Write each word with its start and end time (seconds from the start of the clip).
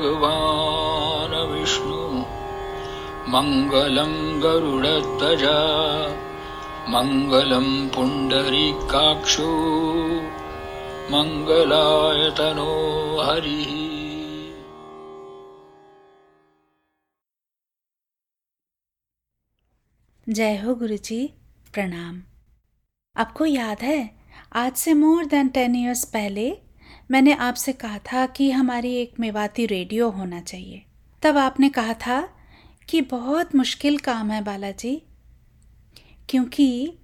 भगवान् 0.00 1.50
विष्णु 1.50 1.96
मङ्गलं 3.28 4.12
गरुडध्वजा 4.42 5.58
मङ्गलं 6.88 7.66
पुण्डरीकाक्षो 7.88 9.48
मङ्गलायतनो 11.12 12.72
हरिः। 13.20 13.74
जय 20.34 20.56
हो 20.56 20.74
गुरु 20.74 20.96
जी 20.96 21.20
प्रणाम। 21.74 22.22
आपको 23.16 23.44
याद 23.44 23.82
है, 23.82 24.00
आज 24.52 24.72
से 24.72 24.94
मोर 24.94 25.24
देन 25.24 25.48
टेन 25.48 25.76
ईयर्स 25.76 26.04
पहले 26.04 26.69
मैंने 27.10 27.32
आपसे 27.32 27.72
कहा 27.72 27.98
था 27.98 28.26
कि 28.26 28.50
हमारी 28.50 28.94
एक 28.94 29.20
मेवाती 29.20 29.66
रेडियो 29.66 30.10
होना 30.10 30.40
चाहिए। 30.40 30.82
तब 31.22 31.38
आपने 31.38 31.68
कहा 31.68 31.94
था 31.94 32.20
कि 32.88 33.00
बहुत 33.00 33.54
मुश्किल 33.54 33.98
काम 33.98 34.30
है 34.30 34.42
बालाजी, 34.44 35.02
क्योंकि 36.28 36.94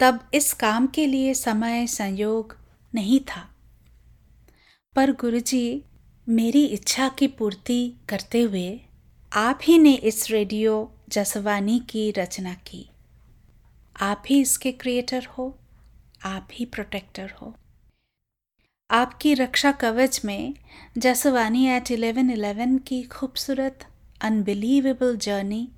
तब 0.00 0.20
इस 0.34 0.52
काम 0.52 0.86
के 0.86 1.06
लिए 1.06 1.34
समय, 1.34 1.86
संयोग 1.86 2.56
नहीं 2.94 3.20
था। 3.20 3.48
पर 4.96 5.12
गुरुजी, 5.12 5.82
मेरी 6.28 6.64
इच्छा 6.64 7.08
की 7.08 7.26
पूर्ति 7.26 7.92
करते 8.08 8.40
हुए 8.40 8.80
आप 9.32 9.58
ही 9.62 9.78
ने 9.78 9.94
इस 9.94 10.30
रेडियो 10.30 10.92
जसवानी 11.08 11.78
की 11.78 12.10
रचना 12.10 12.54
की। 12.54 12.90
आप 14.00 14.22
ही 14.26 14.40
इसके 14.40 14.72
क्रिएटर 14.72 15.24
हो, 15.24 15.58
आप 16.24 16.48
ही 16.52 16.64
प्रोटेक्टर 16.64 17.30
हो। 17.30 17.54
आपकी 18.90 19.34
रक्षा 19.34 19.72
कवच 19.72 20.20
में 20.24 20.54
जसवानी 20.98 21.66
एट 21.66 21.90
इलेवन 21.90 22.30
इलेवन 22.30 22.78
की 22.78 23.02
खूबसूरत 23.02 23.86
अनबिलीवेबल 24.20 25.16
जर्नी 25.16 25.68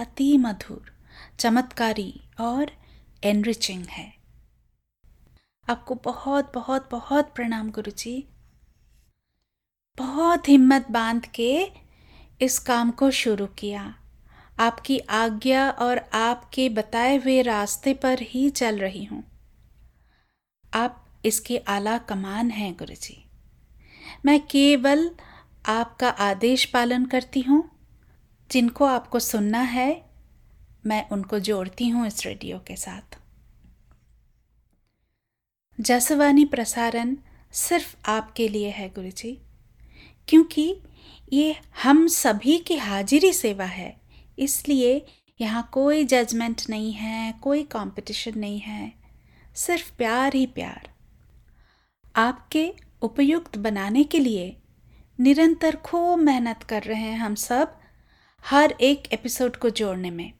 अति 0.00 0.36
मधुर, 0.38 0.92
चमत्कारी 1.38 2.20
और 2.40 2.70
एनरिचिंग 3.24 3.84
है। 3.84 4.12
आपको 5.68 5.94
बहुत 5.94 6.52
बहुत 6.54 6.88
बहुत 6.90 7.32
प्रणाम 7.34 7.70
गुरु 7.70 7.90
जी 7.90 8.28
बहुत 9.98 10.48
हिम्मत 10.48 10.90
बाँध 10.90 11.26
के 11.26 11.52
इस 12.40 12.58
काम 12.58 12.90
को 12.90 13.10
शुरू 13.10 13.46
किया। 13.46 13.94
आपकी 14.58 14.98
आज्ञा 14.98 15.70
और 15.70 15.98
आपके 16.14 16.68
बताए 16.68 17.16
हुए 17.16 17.42
रास्ते 17.42 17.94
पर 17.94 18.18
ही 18.22 18.50
चल 18.50 18.78
रही 18.78 19.04
हूँ। 19.04 19.24
आप 20.74 21.06
इसके 21.24 21.58
आला 21.58 21.98
कमान 21.98 22.50
हैं 22.50 22.72
गुरु 22.74 22.94
जी 22.94 23.24
मैं 24.26 24.40
केवल 24.40 25.10
आपका 25.66 26.08
आदेश 26.08 26.64
पालन 26.64 27.04
करती 27.06 27.40
हूँ। 27.40 27.62
जिनको 28.50 28.84
आपको 28.84 29.18
सुनना 29.18 29.60
है, 29.60 30.04
मैं 30.86 31.08
उनको 31.08 31.38
जोड़ती 31.38 31.88
हूँ 31.88 32.06
इस 32.06 32.24
रेडियो 32.26 32.58
के 32.58 32.76
साथ। 32.76 33.18
जसवानी 35.78 36.44
प्रसारण 36.44 37.16
सिर्फ़ 37.52 37.94
आपके 38.06 38.48
लिए 38.48 38.70
है 38.70 38.88
गुरु 38.88 39.10
जी 39.10 39.38
क्योंकि 40.28 40.74
ये 41.32 41.56
हम 41.82 42.06
सभी 42.06 42.58
की 42.58 42.76
हाजिरी 42.76 43.32
सेवा 43.32 43.64
है। 43.64 43.96
इसलिए 44.38 45.06
यहाँ 45.40 45.68
कोई 45.72 46.04
जजमेंट 46.04 46.62
नहीं 46.70 46.92
है, 46.92 47.32
कोई 47.32 47.62
कंपटीशन 47.62 48.38
नहीं 48.38 48.60
है, 48.60 48.92
सिर्फ़ 49.56 49.92
प्यार 49.96 50.34
ही 50.34 50.46
प्यार। 50.46 50.89
आपके 52.16 52.72
उपयुक्त 53.02 53.58
बनाने 53.58 54.04
के 54.04 54.18
लिए 54.18 54.56
निरंतर 55.20 55.76
खूब 55.76 56.18
मेहनत 56.18 56.62
कर 56.62 56.82
रहे 56.82 57.00
हैं 57.00 57.18
हम 57.18 57.34
सब 57.34 57.78
हर 58.44 58.70
एक 58.80 59.12
एपिसोड 59.12 59.56
को 59.56 59.70
जोड़ने 59.70 60.10
में। 60.10 60.32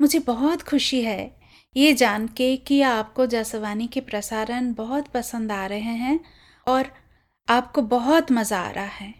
मुझे 0.00 0.18
बहुत 0.18 0.62
खुशी 0.62 1.02
है 1.02 1.36
ये 1.76 1.92
जान 1.92 2.26
के 2.28 2.56
कि 2.56 2.80
आपको 2.82 3.26
जसवानी 3.26 3.86
के 3.86 4.00
प्रसारण 4.00 4.72
बहुत 4.74 5.08
पसंद 5.08 5.52
आ 5.52 5.66
रहे 5.66 5.94
हैं 5.96 6.20
और 6.66 6.90
आपको 7.48 7.82
बहुत 7.82 8.32
मज़ा 8.32 8.60
आ 8.60 8.70
रहा 8.70 8.84
है। 8.84 9.14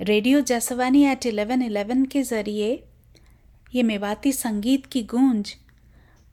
Radio 0.00 0.40
Jaswani 0.40 1.04
eight 1.04 1.26
eleven 1.26 1.62
eleven 1.62 2.04
के 2.04 2.22
ज़रिए 2.22 2.84
ये 3.74 3.82
मेवाती 3.82 4.32
संगीत 4.32 4.86
की 4.86 5.02
गूंज 5.02 5.54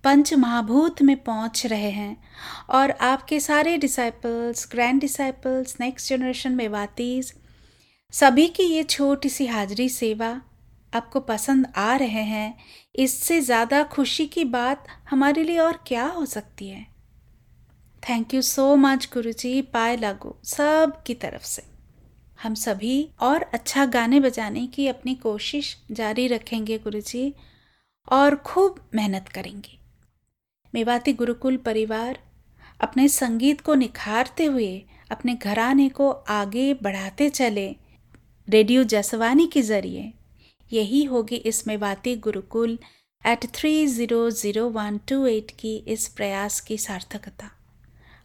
पंच 0.04 0.34
महाभूत 0.34 1.02
में 1.02 1.24
पहुँच 1.24 1.66
रहे 1.66 1.90
हैं 1.92 2.24
और 2.70 2.92
आपके 2.92 3.40
सारे 3.40 3.78
disciples 3.78 4.68
grand 4.72 5.02
disciples 5.02 5.76
next 5.80 6.10
generation 6.10 6.50
में 6.50 6.58
मेवातीज 6.58 7.34
सभी 8.14 8.48
की 8.48 8.64
ये 8.64 8.84
छोटी 8.84 9.30
सी 9.30 9.46
हाजिरी 9.48 9.90
सेवा 9.90 10.42
आपको 10.94 11.20
पसंद 11.20 11.68
आ 11.78 11.96
रहे 11.96 12.22
हैं, 12.24 12.58
इससे 12.96 13.42
ज़्यादा 13.42 13.84
खुशी 13.84 14.26
की 14.26 14.44
बात 14.44 14.88
हमारे 15.10 15.44
लिए 15.44 15.58
और 15.58 15.80
क्या 15.88 16.06
हो 16.06 16.26
सकती 16.26 16.70
है? 16.70 16.86
थैंक 18.10 18.34
यू 18.34 18.42
सो 18.42 18.76
मच 18.76 19.10
गुरु 19.14 19.32
जी 19.32 19.62
पाए 19.62 19.98
लागू, 19.98 20.36
सब 20.46 21.04
की 21.08 21.14
तरफ़ 21.14 21.44
से। 21.44 21.64
हम 22.44 22.54
सभी 22.54 23.10
और 23.20 23.44
अच्छा 23.44 23.86
गाने 23.86 24.20
बजाने 24.20 24.68
की 24.68 24.88
अपनी 24.88 25.16
कोशिश 25.16 25.78
जारी 25.92 26.28
रखेंगे 26.28 26.78
गुरु 26.78 27.02
जी 27.02 27.34
और 28.08 28.36
खूब 28.36 28.90
मेहनत 28.96 29.30
करेंगे। 29.30 29.79
मेवाती 30.74 31.14
गुरुकुल 31.14 31.58
परिवार 31.58 32.20
अपने 32.80 33.08
संगीत 33.08 33.62
को 33.62 33.76
निखारते 33.76 34.46
हुए, 34.46 34.86
अपने 35.12 35.34
घराने 35.36 35.88
को 35.90 36.10
आगे 36.10 36.74
बढ़ाते 36.74 37.30
चले 37.30 37.68
रेडियो 38.48 38.84
जसवानी 38.84 39.48
के 39.48 39.62
ज़रिए। 39.62 40.14
यही 40.72 41.04
होगी 41.04 41.36
इस 41.36 41.68
Mewati 41.68 42.16
gurukul 42.18 42.78
eight 43.24 43.46
three 43.54 43.88
zero 43.88 44.30
zero 44.32 44.68
one 44.70 45.00
two 45.08 45.26
eight 45.28 45.52
की 45.52 45.76
इस 45.88 46.08
प्रयास 46.08 46.60
की 46.62 46.78
सार्थकता। 46.78 47.50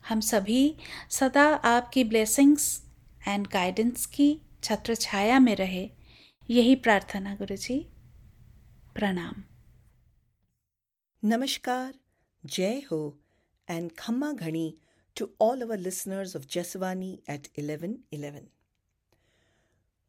हम 0.09 0.21
सभी 0.21 0.75
सदा 1.11 1.45
आपकी 1.65 2.05
ब्लेसिंग्स 2.05 2.83
एंड 3.29 3.47
गाइडेंस 3.47 4.07
की 4.07 4.29
छत्र 4.63 4.95
छाया 4.95 5.39
में 5.39 5.55
रहे। 5.57 5.89
यही 6.49 6.75
प्रार्थना 6.77 7.35
गुरु 7.35 7.57
जी 7.57 7.79
प्रणाम। 8.95 9.43
नमस्कार। 11.23 12.04
हो 12.93 13.19
एंड 13.69 13.93
खम्मा 13.93 14.33
घणी 14.33 14.77
to 15.17 15.29
all 15.41 15.63
our 15.63 15.79
listeners 15.79 16.37
of 16.37 16.47
Jaswani 16.47 17.23
eight 17.31 17.49
eleven 17.59 17.99
eleven 18.13 18.47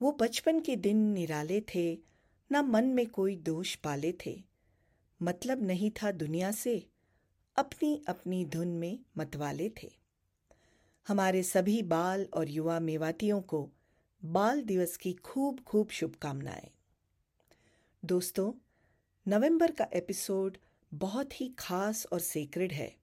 वो 0.01 0.11
बचपन 0.11 0.59
के 0.59 0.75
दिन 0.75 0.97
निराले 0.97 1.61
थे, 1.61 1.99
ना 2.51 2.61
मन 2.61 2.85
में 2.85 3.07
कोई 3.07 3.35
दोष 3.35 3.75
पाले 3.75 4.13
थे। 4.25 4.43
मतलब 5.21 5.63
नहीं 5.63 5.91
था 5.91 6.11
दुनिया 6.11 6.51
से 6.51 6.89
अपनी 7.55 8.03
अपनी 8.07 8.45
धुन 8.45 8.67
में 8.67 8.99
मतवाले 9.17 9.69
थे। 9.69 9.91
हमारे 11.07 11.43
सभी 11.43 11.83
बाल 11.83 12.27
और 12.33 12.49
युवा 12.49 12.79
मेवातियों 12.79 13.41
को 13.41 13.71
बाल 14.25 14.61
दिवस 14.61 14.97
की 14.97 15.13
खूब 15.13 15.59
खूब 15.59 15.89
शुभकामनाएँ। 15.89 16.71
दोस्तों, 18.05 18.53
नवंबर 19.27 19.71
का 19.71 19.87
एपिसोड 19.93 20.57
बहुत 20.95 21.41
ही 21.41 21.47
खास 21.59 22.05
और 22.13 22.19
सेक्रेड 22.19 22.71
है। 22.71 22.95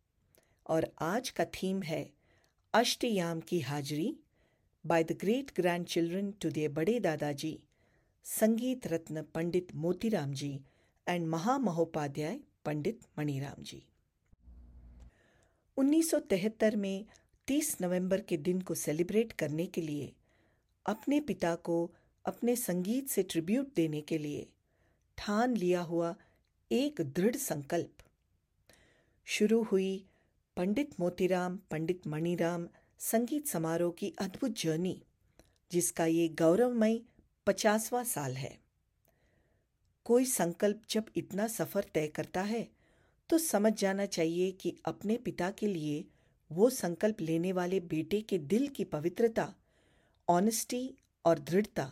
और 0.67 0.87
आज 1.03 1.31
का 1.31 1.45
थीम 1.45 1.83
है 1.83 2.11
अष्टयाम 2.75 3.41
की 3.41 3.61
हाजिरी 3.61 4.15
by 4.85 5.05
the 5.05 5.13
great 5.13 5.51
grandchildren 5.87 6.31
to 6.33 6.51
their 6.51 6.71
बड़े 6.73 6.99
दादाजी, 7.01 7.59
संगीत 8.25 8.87
रत्न 8.87 9.23
पंडित 9.35 9.75
मोतीराम 9.75 10.33
जी 10.33 10.61
एंड 11.07 11.27
महामहोपाध्याय 11.27 12.41
पंडित 12.65 13.01
मणिराम 13.19 13.63
जी। 13.63 13.83
1973 15.77 16.77
में 16.77 17.05
30 17.49 17.77
नवंबर 17.81 18.21
के 18.21 18.37
दिन 18.37 18.61
को 18.61 18.75
सेलिब्रेट 18.75 19.33
करने 19.33 19.67
के 19.67 19.81
लिए, 19.81 20.13
अपने 20.87 21.21
पिता 21.21 21.55
को 21.55 21.91
अपने 22.25 22.57
संगीत 22.57 23.09
से 23.09 23.23
ट्रिब्यूट 23.23 23.75
देने 23.77 24.01
के 24.01 24.19
लिए 24.19 24.49
ठान 25.19 25.57
लिया 25.57 25.81
हुआ 25.83 26.15
एक 26.73 27.01
दृढ़ 27.17 27.37
संकल्प। 27.37 28.03
शुरू 29.27 29.63
हुई 29.63 30.05
पंडित 30.57 30.91
मोतीराम, 31.01 31.59
पंडित 31.71 32.07
मणिराम 32.07 32.67
संगीत 33.01 33.47
समारोह 33.47 33.93
की 33.93 34.13
अद्भुत 34.21 34.53
जर्नी, 34.53 34.95
जिसका 35.71 36.07
ये 36.07 36.29
गौरवमय 36.39 36.99
पचासवां 37.47 38.03
साल 38.05 38.37
है। 38.37 38.57
कोई 40.07 40.25
संकल्प 40.25 40.83
जब 40.91 41.11
इतना 41.17 41.47
सफ़र 41.49 41.91
तय 41.95 42.09
करता 42.09 42.43
है 42.45 42.67
तो 43.31 43.39
समझ 43.41 43.73
जाना 43.75 44.07
चाहिए 44.09 44.51
कि 44.53 44.77
अपने 44.85 45.17
पिता 45.17 45.51
के 45.51 45.67
लिए 45.67 46.05
वो 46.51 46.71
संकल्प 46.71 47.21
लेने 47.21 47.53
वाले 47.53 47.81
बेटे 47.87 48.21
के 48.21 48.39
दिल 48.49 48.69
की 48.69 48.85
पवित्रता 48.89 49.53
ऑनेस्टी 50.29 50.85
और 51.25 51.39
दृढ़ता 51.41 51.91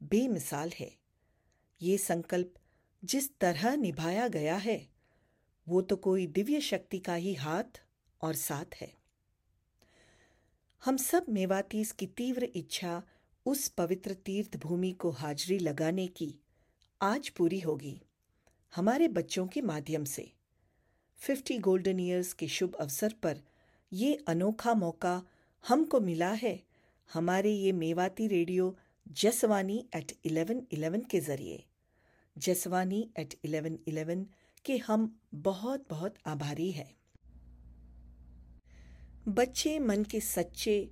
बेमिसाल 0.00 0.72
है। 0.80 0.92
ये 1.80 1.98
संकल्प 1.98 2.54
जिस 3.02 3.30
तरह 3.40 3.74
निभाया 3.76 4.26
गया 4.28 4.56
है, 4.56 4.80
वो 5.66 5.80
तो 5.82 5.96
कोई 5.96 6.26
दिव्य 6.28 6.60
शक्ति 6.60 6.98
का 6.98 7.14
ही 7.14 7.34
हाथ 7.34 7.80
और 8.20 8.34
साथ 8.34 8.74
है। 8.80 8.92
हम 10.82 10.96
सब 10.96 11.26
मेवातीस 11.28 11.92
की 11.92 12.06
तीव्र 12.06 12.48
इच्छा 12.56 13.02
उस 13.46 13.66
पवित्र 13.68 14.14
तीर्थ 14.14 14.56
भूमि 14.56 14.92
को 14.92 15.10
हाजिरी 15.10 15.58
लगाने 15.58 16.06
की 16.06 16.34
आज 17.00 17.28
पूरी 17.28 17.58
होगी, 17.60 18.00
हमारे 18.72 19.08
बच्चों 19.08 19.46
के 19.46 19.60
माध्यम 19.62 20.04
से। 20.04 20.30
फिफ्टी 21.18 21.58
गोल्डन 21.58 22.00
ईयर्स 22.00 22.32
के 22.32 22.48
शुभ 22.48 22.74
अवसर 22.74 23.14
पर 23.22 23.40
ये 23.92 24.14
अनोखा 24.28 24.74
मौका 24.74 25.22
हमको 25.64 26.00
मिला 26.00 26.30
है, 26.32 26.58
हमारे 27.10 27.50
ये 27.50 27.72
Mewati 27.72 28.26
radio 28.28 28.74
Jaswani 29.12 29.84
eight 29.96 30.12
eleven 30.24 30.62
eleven 30.72 31.00
के 31.00 31.20
ज़रिए। 31.20 31.64
जसवानी 32.38 33.10
एट 33.18 33.34
इलेवन 33.44 33.78
इलेवन 33.88 34.26
के 34.64 34.76
हम 34.76 35.20
बहुत 35.34 35.86
बहुत 35.90 36.14
आभारी 36.26 36.70
हैं। 36.70 36.94
बच्चे 39.28 39.78
मन 39.78 40.04
के 40.04 40.20
सच्चे, 40.20 40.90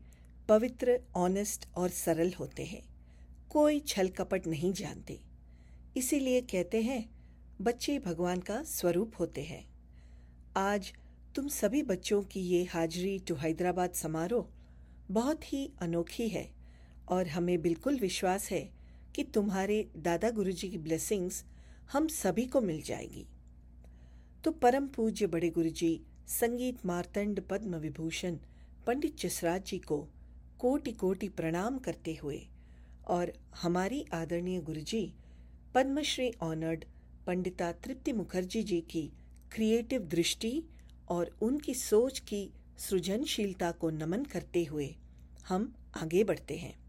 पवित्र 0.49 1.01
ऑनेस्ट 1.17 1.69
और 1.77 1.89
सरल 1.89 2.33
होते 2.33 2.65
हैं। 2.65 2.83
कोई 3.51 3.81
छल 3.81 4.09
कपट 4.09 4.47
नहीं 4.47 4.73
जानते। 4.73 5.21
इसीलिए 5.97 6.41
कहते 6.41 6.83
हैं, 6.83 7.11
बच्चे 7.61 7.99
भगवान 7.99 8.41
का 8.41 8.63
स्वरूप 8.63 9.13
होते 9.21 9.43
हैं। 9.43 9.71
आज 10.57 10.93
तुम 11.35 11.49
सभी 11.49 11.83
बच्चों 11.83 12.23
की 12.23 12.41
ये 12.41 12.65
हाजिरी 12.65 13.19
टू 13.19 13.35
हैदराबाद 13.35 13.93
समारोह 13.93 14.49
बहुत 15.11 15.53
ही 15.53 15.73
अनोखी 15.79 16.29
है 16.29 16.53
और 17.09 17.29
हमें 17.29 17.63
बिल्कुल 17.63 17.99
विश्वास 17.99 18.51
है 18.51 18.80
कि 19.17 19.25
तुम्हारे 19.25 19.91
दादा 19.97 20.31
गुरुजी 20.31 20.69
की 20.69 20.79
ब्लेसिंग्स 20.79 21.45
हम 21.93 22.09
सभी 22.09 22.47
को 22.47 22.61
मिल 22.61 22.83
जाएगी। 22.83 23.27
तो 24.45 24.51
परम 24.51 24.87
पूज्य 24.87 25.27
बड़े 25.27 25.51
गुरुजी, 25.51 26.01
संगीत 26.29 26.87
मार्तंड 26.87 27.41
पद्म 27.41 27.77
विभूषण, 27.77 28.37
पंडित 28.87 29.19
जसराज 29.19 29.65
जी 29.65 29.79
को 29.79 30.09
कोटि 30.59 30.93
कोटि 30.93 31.29
प्रणाम 31.29 31.79
करते 31.79 32.15
हुए 32.15 32.47
और 33.07 33.33
हमारी 33.63 34.05
आदरणीय 34.15 34.61
गुरुजी, 34.61 35.15
पद्मश्री 35.75 36.33
ऑनर्ड 36.41 36.85
पंडिता 37.27 37.73
तृप्ति 37.73 38.13
मुखर्जी 38.13 38.63
जी 38.63 38.81
की 38.81 39.13
क्रिएटिव 39.53 40.03
दृष्टि 40.03 40.63
और 41.09 41.37
उनकी 41.43 41.75
सोच 41.75 42.19
की 42.19 42.51
सृजनशीलता 42.79 43.71
को 43.71 43.91
नमन 43.91 44.25
करते 44.25 44.65
हुए 44.65 44.97
हम 45.49 45.75
आगे 45.97 46.25
बढ़ते 46.25 46.57
हैं। 46.57 46.80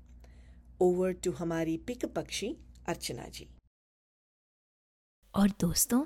ओवर 0.81 1.11
टू 1.13 1.31
हमारी 1.31 1.77
पिक 1.77 2.05
पक्षी 2.05 2.47
अर्चना 2.87 3.27
जी। 3.27 3.49
और 5.35 5.49
दोस्तों, 5.49 6.05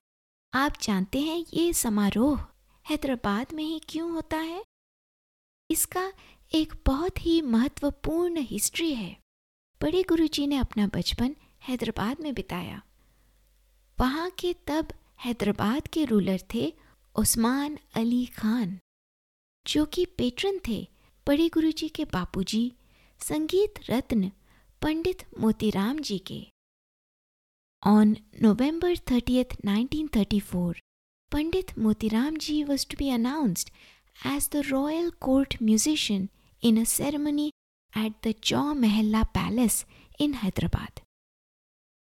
आप 0.53 0.73
जानते 0.81 1.19
हैं 1.21 1.45
ये 1.53 1.73
समारोह 1.73 2.47
हैदराबाद 2.89 3.53
में 3.53 3.63
ही 3.63 3.79
क्यों 3.89 4.11
होता 4.11 4.37
है? 4.37 4.63
इसका 5.71 6.13
एक 6.53 6.73
बहुत 6.85 7.25
ही 7.25 7.41
महत्वपूर्ण 7.41 8.37
हिस्ट्री 8.37 8.93
है। 8.95 9.17
बड़े 9.81 10.03
गुरुजी 10.03 10.47
ने 10.47 10.57
अपना 10.57 10.87
बचपन 10.87 11.35
हैदराबाद 11.63 12.21
में 12.21 12.33
बिताया। 12.33 12.81
वहाँ 13.99 14.29
के 14.29 14.55
तब 14.67 14.87
हैदराबाद 15.19 15.87
के 15.87 16.05
रूलर 16.05 16.41
थे 16.53 16.73
उस्मान 17.15 17.77
अली 17.95 18.25
खान, 18.25 18.79
जो 19.67 19.85
कि 19.85 20.05
पेट्रन 20.05 20.59
थे। 20.67 20.87
बड़े 21.27 21.49
गुरुजी 21.49 21.89
के 21.89 22.05
बापूजी 22.05 22.73
संगीत 23.19 23.73
रत्न 23.89 24.31
पंडित 24.81 25.23
मोतीराम 25.39 25.99
जी 25.99 26.17
के। 26.17 26.47
On 27.83 28.15
November 28.43 28.97
thirty 29.11 29.43
1934, 29.43 30.73
Pandit 31.31 31.77
Motiram 31.79 32.37
ji 32.37 32.63
was 32.63 32.85
to 32.89 32.95
be 32.99 33.09
announced 33.09 33.69
as 34.25 34.49
the 34.53 34.55
royal 34.55 35.09
court 35.09 35.57
musician 35.63 36.29
in 36.63 36.81
a 36.81 36.83
ceremony 36.83 37.47
at 37.97 38.27
the 38.27 38.31
Chowmahalla 38.73 39.23
palace 39.23 39.85
इन 40.19 40.33
हैदराबाद 40.33 41.01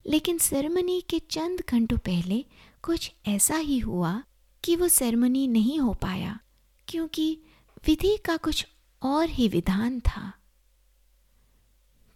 लेकिन 0.06 0.38
सेरेमनी 0.38 1.02
के 1.02 1.20
चंद 1.20 1.64
घंटों 1.70 1.98
पहले 1.98 2.46
कुछ 2.84 3.12
ऐसा 3.28 3.56
ही 3.56 3.80
हुआ 3.80 4.24
कि 4.64 4.76
वो 4.76 4.88
सेरेमनी 4.88 5.48
नहीं 5.48 5.80
हो 5.80 5.94
पाया 5.94 6.40
क्योंकि 6.88 7.42
विधि 7.88 8.18
का 8.18 8.38
कुछ 8.38 8.68
और 9.02 9.30
ही 9.30 9.48
विधान 9.48 10.00
था। 10.00 10.32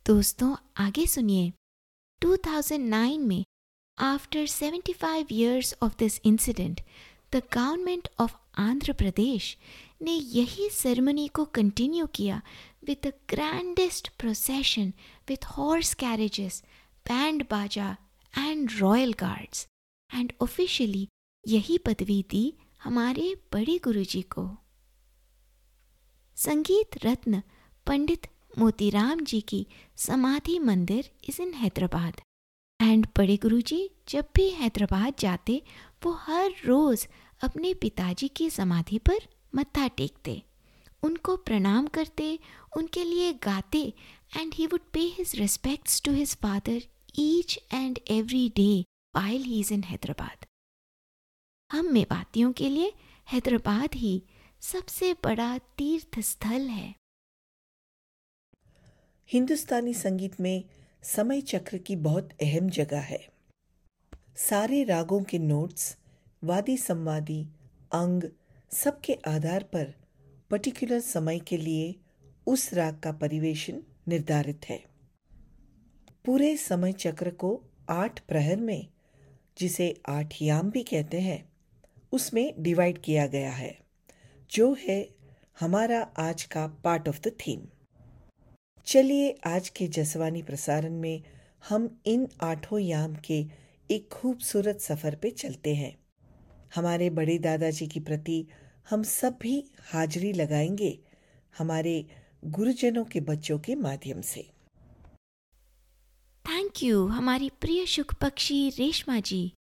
दोस्तों, 0.08 0.56
आगे 0.78 1.06
सुनिए। 1.08 1.52
2009 2.22 3.18
में 3.20 3.46
after 3.98 4.46
75 4.48 5.32
years 5.32 5.74
of 5.82 5.94
this 6.00 6.20
incident 6.26 6.82
the 7.32 7.42
government 7.54 8.08
of 8.20 8.36
Andhra 8.58 8.94
Pradesh 8.94 9.58
ने 10.02 10.12
यही 10.12 10.70
सेरेमनी 10.70 11.28
को 11.28 11.46
कंटिन्यू 11.46 12.06
किया 12.06 12.42
with 12.88 12.98
the 13.08 13.14
grandest 13.30 14.10
procession 14.10 14.94
with 15.30 15.46
horse 15.46 15.94
carriages 15.94 16.64
band 17.08 17.44
बाजा 17.44 17.98
and 18.38 18.72
royal 18.78 19.14
guards 19.14 19.68
and 20.14 20.34
officially 20.42 21.08
यही 21.48 21.78
पदवी 21.78 22.26
दी 22.30 22.58
हमारे 22.84 23.36
बड़े 23.54 23.80
गुरुजी 23.84 24.22
को। 24.22 24.58
संगीत 26.36 27.06
रत्न 27.06 27.42
पंडित 27.88 28.28
मोतीराम 28.58 29.20
जी 29.20 29.42
की 29.42 29.68
समाधि 29.96 30.60
मंदिर 30.60 31.12
इज़ 31.30 31.42
इन 31.42 31.54
हैदराबाद। 31.54 32.22
एंड 32.82 33.08
बड़े 33.18 33.38
गुरुजी, 33.38 33.90
जब 34.08 34.28
भी 34.36 34.50
हैदराबाद 34.50 35.14
जाते, 35.20 35.62
वो 36.06 36.12
हर 36.12 36.52
रोज 36.66 37.08
अपने 37.44 37.74
पिताजी 37.74 38.28
की 38.28 38.50
समाधि 38.50 38.98
पर 38.98 39.28
मत्था 39.56 39.88
टेकते। 39.88 40.42
उनको 41.04 41.36
प्रणाम 41.38 41.88
करते, 41.88 42.40
उनके 42.78 43.04
लिए 43.04 43.34
गाते 43.34 43.94
and 44.38 44.54
he 44.54 44.68
would 44.68 44.82
pay 44.94 45.00
his 45.00 45.36
respects 45.36 46.02
to 46.02 46.12
his 46.12 46.36
father 46.36 46.82
each 47.20 47.60
and 47.74 48.00
every 48.10 48.50
day 48.50 48.82
while 49.16 49.44
he 49.44 49.60
is 49.60 49.74
in 49.74 49.84
Hyderabad. 49.84 50.46
हम 51.72 51.86
मेवातियों 51.86 52.52
के 52.52 52.70
लिए 52.70 52.94
हैदराबाद 53.32 53.96
ही 53.96 54.24
सबसे 54.62 55.14
बड़ा 55.14 55.58
तीर्थ 55.58 56.20
स्थल 56.20 56.68
है। 56.68 56.96
हिंदुस्तानी 59.30 59.94
संगीत 59.94 60.42
में 60.42 60.64
समय 61.04 61.42
चक्र 61.42 61.78
की 61.78 61.96
बहुत 61.96 62.30
अहम 62.42 62.70
जगह 62.70 63.00
है। 63.00 63.28
सारे 64.36 64.84
रागों 64.84 65.24
के 65.24 65.40
नोट्स 65.40 65.98
वादी 66.44 66.78
संवादी, 66.78 67.48
अंग 67.94 68.24
सबके 68.72 69.18
आधार 69.28 69.64
पर 69.64 69.94
पर्टिकुलर 70.52 71.00
समय 71.00 71.40
के 71.40 71.58
लिए 71.58 71.96
उस 72.48 72.74
राग 72.74 73.00
का 73.00 73.12
परिवेशन 73.12 73.84
निर्धारित 74.08 74.66
है। 74.70 74.84
पूरे 76.26 76.58
समय 76.58 76.94
चक्र 76.94 77.30
को 77.30 77.62
आठ 77.90 78.20
प्रहर 78.20 78.58
में, 78.58 78.88
जिसे 79.58 79.94
आठ 80.10 80.36
याम 80.42 80.72
भी 80.72 80.84
कहते 80.84 81.20
हैं, 81.20 81.50
उसमें 82.12 82.54
डिवाइड 82.60 83.02
किया 83.02 83.28
गया 83.28 83.52
है, 83.52 83.78
जो 84.52 84.76
है 84.88 85.10
हमारा 85.60 86.02
आज 86.18 86.44
का 86.44 86.68
पार्ट 86.68 87.10
ऑफ़ 87.10 87.20
द 87.20 87.28
थीम 87.28 87.62
चलिए 88.88 89.40
आज 89.46 89.70
के 89.70 89.88
जसवानी 89.88 90.42
प्रसारण 90.42 90.94
में 90.94 91.24
हम 91.70 92.02
इन 92.06 92.28
आठों 92.42 92.80
याम 92.80 93.16
के 93.16 93.46
एक 93.92 94.10
खूबसूरत 94.10 94.80
सफ़र 94.82 95.16
पे 95.16 95.30
चलते 95.30 95.76
हैं। 95.76 95.98
हमारे 96.76 97.10
बड़े 97.10 97.38
दादाजी 97.38 97.88
की 97.88 98.00
प्रति 98.00 98.48
हम 98.90 99.04
सब 99.04 99.38
भी 99.42 99.72
हाजिरी 99.82 100.34
लगाएँगे 100.34 101.00
हमारे 101.58 102.06
गुरुजनों 102.46 103.06
के 103.06 103.20
बच्चों 103.20 103.60
के 103.60 103.76
माध्यम 103.76 104.22
से। 104.22 104.50
थैंक 106.46 106.84
यू 106.84 107.08
हमारी 107.08 107.50
प्रिय 107.50 107.86
सुख 107.86 108.14
पक्षी 108.14 108.70
रेशमा 108.70 109.20
जी। 109.20 109.54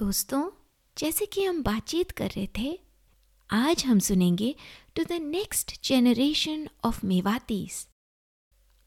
दोस्तों, 0.00 0.50
जैसे 0.98 1.26
कि 1.26 1.44
हम 1.44 1.62
बातचीत 1.62 2.10
कर 2.10 2.28
रहे 2.28 2.48
थे, 2.58 2.78
आज 3.50 3.84
हम 3.84 3.98
सुनेंगे 3.98 4.54
to 4.96 5.04
the 5.04 5.12
next 5.12 5.84
generation 5.84 6.68
of 6.84 7.06
Mewatis. 7.06 7.88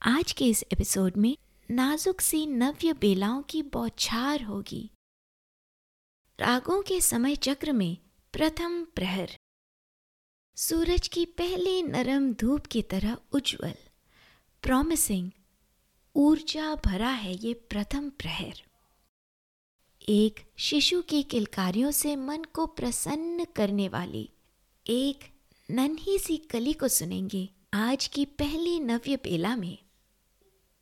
आज 0.02 0.32
के 0.32 0.46
इस 0.46 0.64
एपिसोड 0.72 1.18
में 1.18 1.38
नाजुक 1.72 2.22
सी 2.22 2.46
नव्य 2.46 2.94
बेलाओं 2.94 3.42
की 3.42 3.62
बौछार 3.64 4.44
होगी। 4.44 4.90
रागों 6.40 6.82
के 6.82 7.00
समय 7.02 7.36
चक्र 7.36 7.72
में 7.72 7.98
प्रथम 8.34 8.84
प्रहर। 8.86 9.32
सूरज 10.58 11.08
की 11.08 11.26
पहली 11.26 11.82
नरम 11.84 12.34
धूप 12.34 12.66
की 12.66 12.82
तरह 12.82 13.18
उज्जवल। 13.32 13.74
प्रॉमिसिंग 14.64 15.32
ऊर्जा 16.16 16.76
भरा 16.76 17.10
है 17.10 17.34
ये 17.36 17.54
प्रथम 17.54 18.10
प्रहर। 18.10 18.62
एक 20.10 20.40
शिशु 20.58 21.02
की 21.02 21.24
किलकारियों 21.24 21.92
से 21.92 22.16
मन 22.16 22.44
को 22.54 22.66
प्रसन्न 22.66 23.46
करने 23.46 23.88
वाली, 23.88 24.30
एक 24.88 25.24
नन्ही 25.72 26.20
सी 26.20 26.38
कली 26.38 26.74
को 26.74 26.88
सुनेंगे 26.88 27.50
आज 27.74 28.08
की 28.08 28.26
पहली 28.26 28.80
नव्य 28.80 29.16
बेला 29.16 29.56
में। 29.56 29.85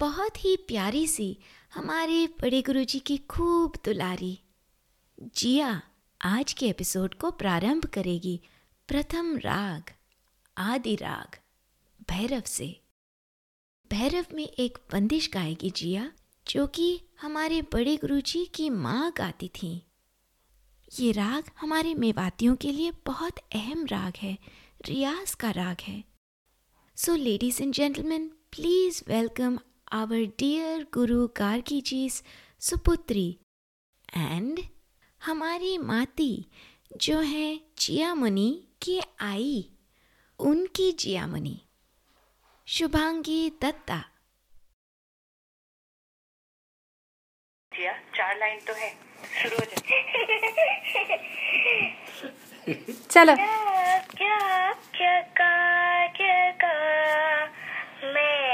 बहुत 0.04 0.46
ही 0.46 0.58
प्यारी 0.58 1.08
सी 1.08 1.38
हमारे 1.74 2.28
बड़े 2.28 2.62
गुरु 2.62 2.84
जी 2.84 3.00
की 3.00 3.18
खूब 3.18 3.74
दुलारी। 3.86 4.40
जिया 5.36 5.82
आज 6.22 6.54
के 6.54 6.68
एपिसोड 6.68 7.14
को 7.14 7.32
प्रारंभ 7.32 7.86
करेगी 7.86 8.42
प्रथम 8.88 9.38
राग, 9.38 9.84
आदि 10.58 10.96
राग, 10.96 11.38
भैरव 12.10 12.44
से। 12.46 12.82
भैरव 13.92 14.26
में 14.34 14.48
एक 14.48 14.78
बंदिश 14.92 15.30
गाएगी 15.34 15.70
जिया, 15.70 16.12
जो 16.48 16.68
कि 16.68 17.02
हमारे 17.22 17.62
बड़े 17.62 17.98
गुरु 17.98 18.22
जी 18.22 18.46
की 18.46 18.70
माँ 18.70 19.14
गाती 19.18 19.48
थी। 19.48 19.86
ये 21.00 21.12
राग 21.12 21.52
हमारे 21.62 21.94
मेवातियों 21.94 22.56
के 22.56 22.72
लिए 22.72 22.92
बहुत 22.92 23.38
अहम 23.38 23.86
राग 23.86 24.14
है, 24.18 24.38
रियाज 24.86 25.36
का 25.36 25.52
राग 25.52 25.78
है। 25.82 26.04
So 26.96 27.16
ladies 27.16 27.64
and 27.64 27.74
gentleman 27.74 28.28
please 28.28 29.04
welcome 29.08 29.60
our 29.92 30.22
dear 30.40 30.84
guru 30.94 31.26
Gargi 31.38 31.80
जीज 31.88 32.22
सुपुत्री 32.62 33.26
and 34.10 34.60
हमारी 35.22 35.78
माती 35.78 36.32
जो 37.06 37.20
है 37.20 37.48
जिया 37.80 38.14
मुनि 38.16 38.50
की 38.82 39.00
आई 39.22 39.54
उनकी 40.40 40.92
जिया 41.00 41.26
मुनि 41.28 41.56
शुभांगी 42.68 43.40
दत्ता 43.62 44.00
जिया 47.72 47.94
चार 48.16 48.38
लाइन 48.40 48.60
तो 48.68 48.74
है 48.74 48.90
शुरू 49.42 49.58
हो 49.58 49.66
जाए 49.66 49.82
चलो 53.12 53.36
क्या 53.36 53.56
क्या 54.12 54.38
क्या 54.98 55.20
का 55.40 55.52
क्या 56.18 56.52
का 56.64 56.74
मैं 58.14 58.53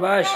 शाबाश। 0.00 0.26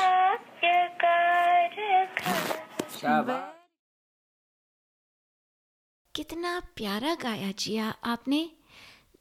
कितना 6.15 6.61
प्यारा 6.77 7.15
गाया 7.15 7.53
जिया 7.53 7.89
आपने। 8.05 8.51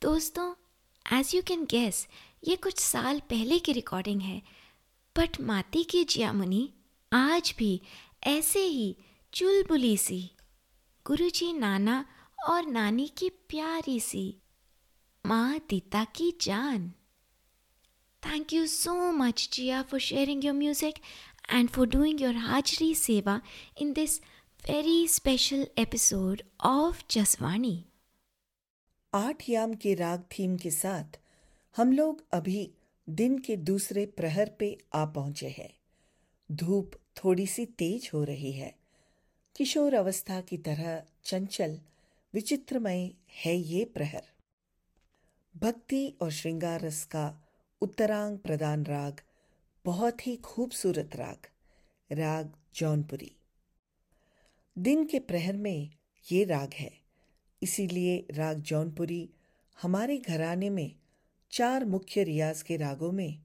दोस्तों 0.01 0.53
एज 1.19 1.35
यू 1.35 1.41
कैन 1.41 1.65
गेस 1.65 2.07
ये 2.47 2.55
कुछ 2.55 2.79
साल 2.79 3.19
पहले 3.19 3.59
की 3.59 3.71
रिकॉर्डिंग 3.71 4.21
है। 4.21 4.41
बट 5.17 5.41
माती 5.41 5.83
की 5.83 6.03
जिया 6.03 6.33
मुनि, 6.33 6.73
आज 7.13 7.55
भी 7.57 7.81
ऐसे 8.23 8.59
ही 8.59 8.97
चुलबुली 9.33 9.97
सी, 9.97 10.31
गुरुजी 11.05 11.53
नाना 11.53 12.05
और 12.50 12.65
नानी 12.65 13.07
की 13.07 13.29
प्यारी 13.29 14.00
सी, 14.00 14.41
माँ 15.25 15.59
दीता 15.69 16.03
की 16.03 16.38
जान। 16.41 16.93
Thank 18.24 18.51
you 18.51 18.68
so 18.68 19.12
much, 19.12 19.50
Jia, 19.51 19.86
for 19.86 20.00
sharing 20.00 20.42
your 20.42 20.53
music 20.53 21.01
and 21.50 21.70
for 21.70 21.86
doing 21.86 22.18
your 22.20 22.34
Hajri 22.34 22.92
Seva 23.01 23.42
in 23.77 23.94
this 23.94 24.22
very 24.63 25.08
special 25.08 25.65
episode 25.86 26.44
of 26.75 27.03
Jaswani. 27.15 27.75
आठ 29.13 29.44
याम 29.50 29.74
के 29.82 29.94
राग 29.96 30.24
थीम 30.38 30.56
के 30.58 30.70
साथ 30.72 31.18
हम 31.75 31.92
लोग 31.94 32.24
अभी 32.34 32.62
दिन 33.08 33.38
के 33.48 33.56
दूसरे 33.70 34.06
प्रहर 34.20 34.50
पे 34.60 34.70
आ 34.96 35.03
पहुँचे 35.18 35.48
हैं 35.58 35.70
धूप 36.50 36.92
थोड़ी 37.24 37.46
सी 37.48 37.65
तेज 37.82 38.10
हो 38.13 38.24
रही 38.30 38.51
है 38.51 38.74
किशोर 39.56 39.94
अवस्था 39.96 40.39
की 40.50 40.58
तरह 40.68 41.01
चंचल 41.25 41.77
विचित्रमय 42.34 43.10
है 43.44 43.56
ये 43.58 43.84
प्रहर 43.96 44.24
भक्ति 45.56 46.01
और 46.22 46.32
श्रृंगार 46.39 46.82
रस 46.86 47.03
का 47.15 47.27
उत्तरांग 47.83 48.37
प्रदान 48.37 48.83
राग, 48.85 49.21
बहुत 49.85 50.27
ही 50.27 50.35
खूबसूरत 50.35 51.15
राग 51.15 51.47
राग 52.09 52.51
जौनपुरी। 52.75 53.31
दिन 54.77 55.05
के 55.05 55.19
प्रहर 55.19 55.57
में 55.57 55.89
ये 56.31 56.43
राग 56.43 56.73
है, 56.73 56.91
इसीलिए 57.61 58.27
राग 58.31 58.59
जौनपुरी 58.59 59.29
हमारे 59.81 60.17
घराने 60.17 60.69
में 60.69 60.95
चार 61.51 61.85
मुख्य 61.85 62.23
रियाज 62.23 62.61
के 62.61 62.77
रागों 62.77 63.11
में 63.11 63.41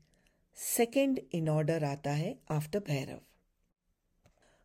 सेकंड 0.56 1.20
इन 1.32 1.48
ऑर्डर 1.48 1.84
आता 1.84 2.10
है 2.10 2.34
आफ्टर 2.50 2.78
भैरव। 2.78 3.20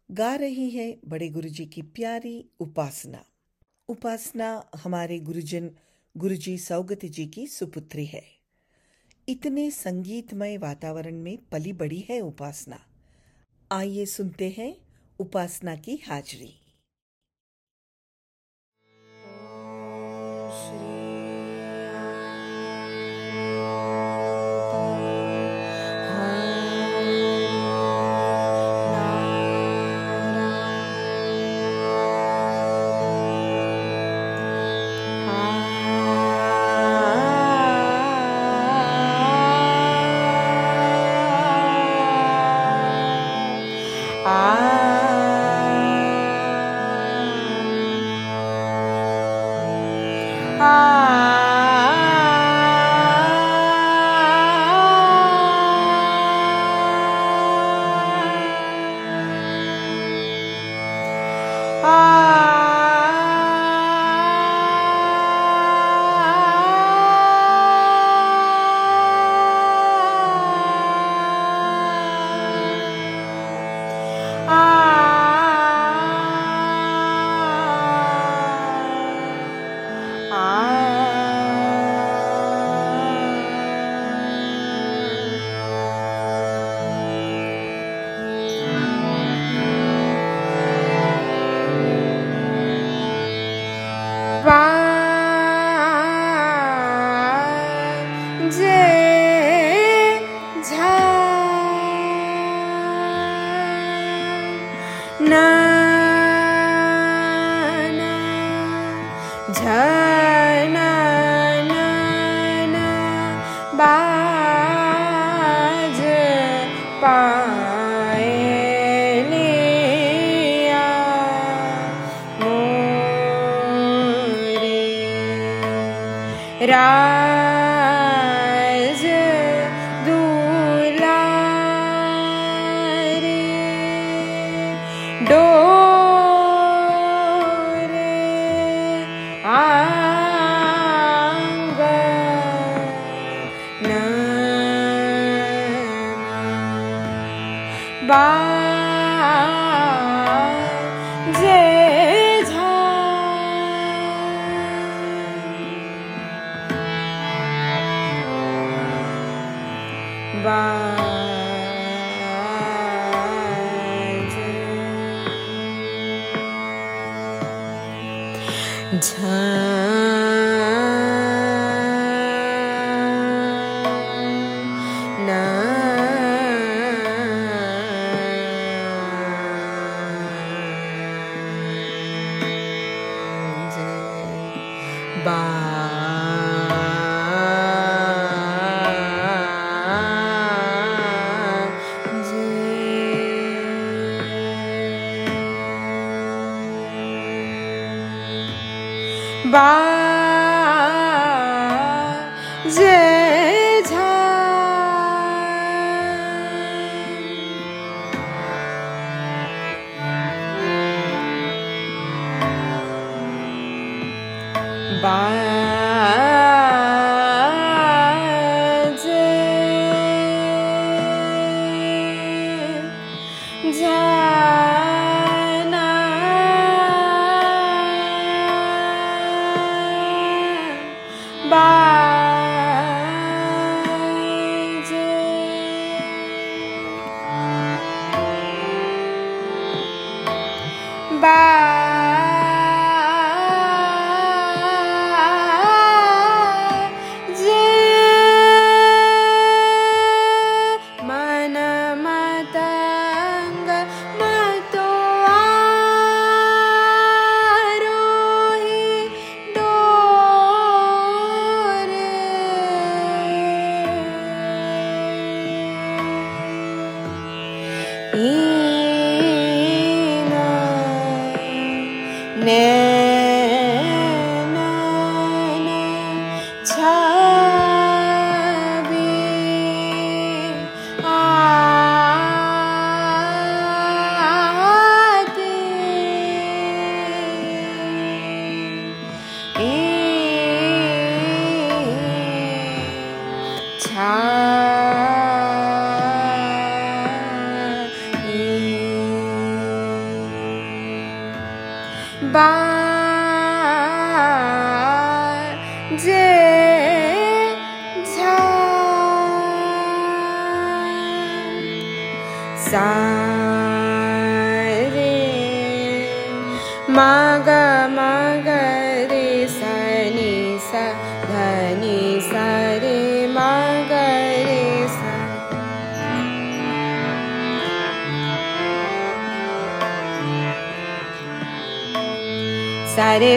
गा 0.09 0.35
रही 0.35 0.69
है 0.69 0.99
बड़े 1.07 1.29
गुरुजी 1.29 1.65
की 1.65 1.81
प्यारी 1.81 2.45
उपासना। 2.59 3.25
उपासना 3.89 4.69
हमारे 4.75 5.19
गुरुजन 5.19 5.71
गुरुजी 6.17 6.57
सौगत 6.57 7.05
जी 7.05 7.25
की 7.25 7.47
सुपुत्री 7.47 8.05
है। 8.05 8.42
इतने 9.29 9.71
संगीतमय 9.71 10.57
वातावरण 10.57 11.15
में 11.15 11.37
पली 11.51 11.73
बड़ी 11.73 12.05
है 12.09 12.19
उपासना। 12.19 12.79
आइए 13.71 14.05
सुनते 14.05 14.55
हैं 14.57 14.75
उपासना 15.19 15.75
की 15.75 15.95
हाजरी। 16.07 16.59
Ah 20.55 20.92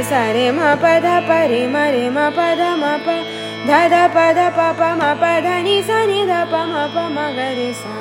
सरे 0.06 0.32
सरे 0.32 0.50
म 0.50 0.60
पद 0.82 1.06
परे 1.28 1.66
मरे 1.66 2.04
म 2.10 2.18
पद 2.36 2.60
म 2.80 2.84
प 3.04 3.08
ध 3.66 3.70
ध 3.92 3.94
प 4.14 4.18
ध 4.36 4.40
प 4.56 4.60
प 4.78 4.82
म 5.00 5.02
प 5.20 5.24
ध 5.44 5.46
नि 5.66 5.76
सा। 5.82 5.98
नि 6.06 6.20
ध 6.30 6.34
प 6.50 6.54
म 6.70 6.74
प 6.94 6.96
म 7.14 7.18
ग 7.36 7.38
रे 7.56 7.70
सा। 7.80 7.94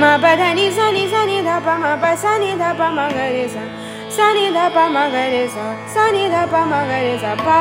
म 0.00 0.02
प 0.22 0.24
ध 0.40 0.42
नि 0.58 0.66
सा। 0.76 0.86
नि 0.96 1.04
सा 1.12 1.20
नि 1.30 1.38
ध 1.46 1.50
प 1.66 1.68
म 1.82 1.84
प 2.02 2.04
सा। 2.22 2.32
नि 2.42 2.50
ध 2.62 2.64
प। 2.78 2.82
म 2.96 2.98
ग 3.14 3.18
रे 3.34 3.46
सा 3.54 3.64
सा 4.16 4.26
नि 4.34 4.46
ध 4.56 4.58
प 4.74 4.78
म 4.94 4.96
ग 5.14 5.16
रे 5.32 5.44
सा 5.54 5.66
सा 5.94 6.10
नि 6.10 6.24
ध 6.34 6.36
प 6.52 6.54
म 6.70 6.74
ग 6.90 6.92
रे 7.06 7.14
सा 7.22 7.32
पा 7.46 7.60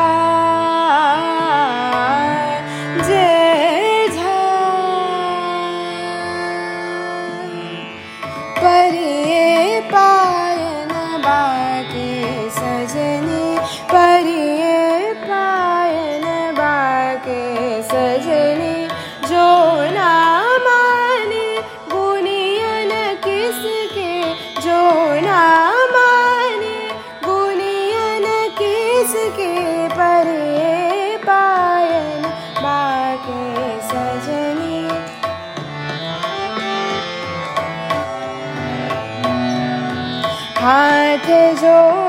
परिये 8.69 8.98
हाथ 41.19 41.55
जोड़ 41.61 42.08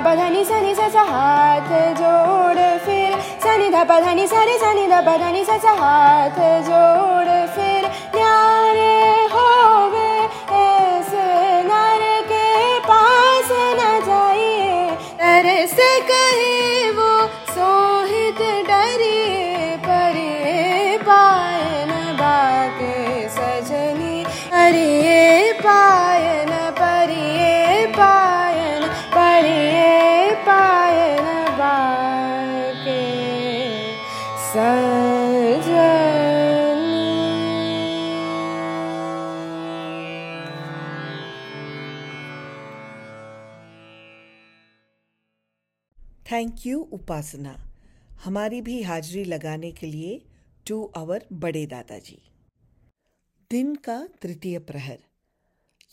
ध 0.00 0.02
प 0.02 0.06
म 0.06 0.06
पधनि 0.06 0.44
सनि 0.44 0.74
स 0.74 0.96
हाथ 0.96 1.68
जोड़ 2.00 2.58
सनि 3.44 3.68
ध 3.70 3.84
पधनि 3.88 4.26
सरि 4.26 4.56
सनि 4.58 5.44
स 5.44 5.60
स 5.62 5.76
हाथ 5.80 6.38
जोड़ 6.68 7.09
उपासना। 46.92 47.56
हमारी 48.24 48.60
भी 48.60 48.82
हाजिरी 48.82 49.24
लगाने 49.24 49.72
के 49.72 49.86
लिए 49.86 50.22
टू 50.66 50.92
आवर 50.96 51.26
बड़े 51.32 51.66
दादाजी। 51.66 52.22
दिन 53.50 53.74
का 53.74 54.08
तृतीय 54.22 54.58
प्रहर। 54.58 54.98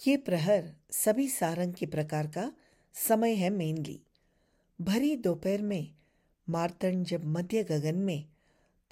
ये 0.07 0.17
प्रहर 0.17 0.73
सभी 0.91 1.27
सारंग 1.27 1.73
के 1.73 1.86
प्रकार 1.86 2.27
का 2.27 2.51
समय 2.93 3.33
है 3.33 3.49
मेनली 3.49 4.01
भरी 4.81 5.15
दोपहर 5.15 5.62
में, 5.62 5.95
मार्तंड 6.49 7.05
जब 7.05 7.25
मध्य 7.25 7.63
गगन 7.63 7.95
में, 7.95 8.25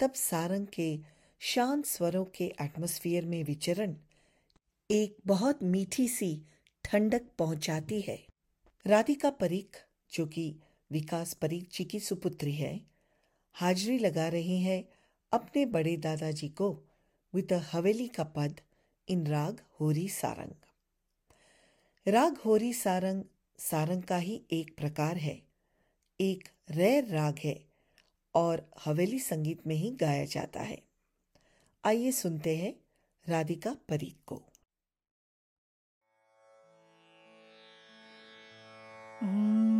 तब 0.00 0.12
सारंग 0.12 0.66
के 0.66 0.98
शांत 1.40 1.86
स्वरों 1.86 2.24
के 2.24 2.44
एटमॉस्फेयर 2.60 3.26
में 3.26 3.44
विचरण 3.44 3.94
एक 4.90 5.16
बहुत 5.26 5.62
मीठी 5.62 6.08
सी 6.08 6.42
ठंडक 6.84 7.22
पहुंचाती 7.38 8.00
है। 8.00 8.26
राधिका 8.86 9.30
परीख 9.30 9.76
जो 10.12 10.26
कि 10.26 10.56
विकास 10.92 11.34
परीख 11.34 11.68
जी 11.72 11.84
की 11.84 12.00
सुपुत्री 12.00 12.52
है। 12.52 12.80
हाजिरी 13.52 13.98
लगा 13.98 14.28
रही 14.28 14.60
हैं 14.60 14.84
अपने 15.32 15.66
बड़े 15.66 15.96
दादाजी 15.96 16.48
को। 16.48 16.82
विद 17.34 17.52
हवेली 17.52 18.08
का 18.08 18.24
पद, 18.24 18.60
इन 19.08 19.26
राग 19.26 19.60
होरी 19.80 20.08
सारंग। 20.08 20.54
राग 22.08 22.36
होरी 22.36 22.72
सारंग 22.72 23.24
सारंग 23.58 24.02
का 24.02 24.16
ही 24.16 24.42
एक 24.52 24.76
प्रकार 24.76 25.16
है। 25.16 25.42
एक 26.20 26.48
रेर 26.70 27.04
राग 27.04 27.38
है 27.38 27.64
और 28.34 28.70
हवेली 28.84 29.18
संगीत 29.18 29.66
में 29.66 29.76
ही 29.76 29.90
गाया 29.90 30.24
जाता 30.24 30.60
है। 30.60 30.82
आइए 31.84 32.12
सुनते 32.12 32.56
हैं 32.56 32.74
राधिका 33.28 33.76
परीख 33.88 34.16
को। 34.26 34.42
Om 39.22 39.75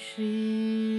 Shri 0.00 0.89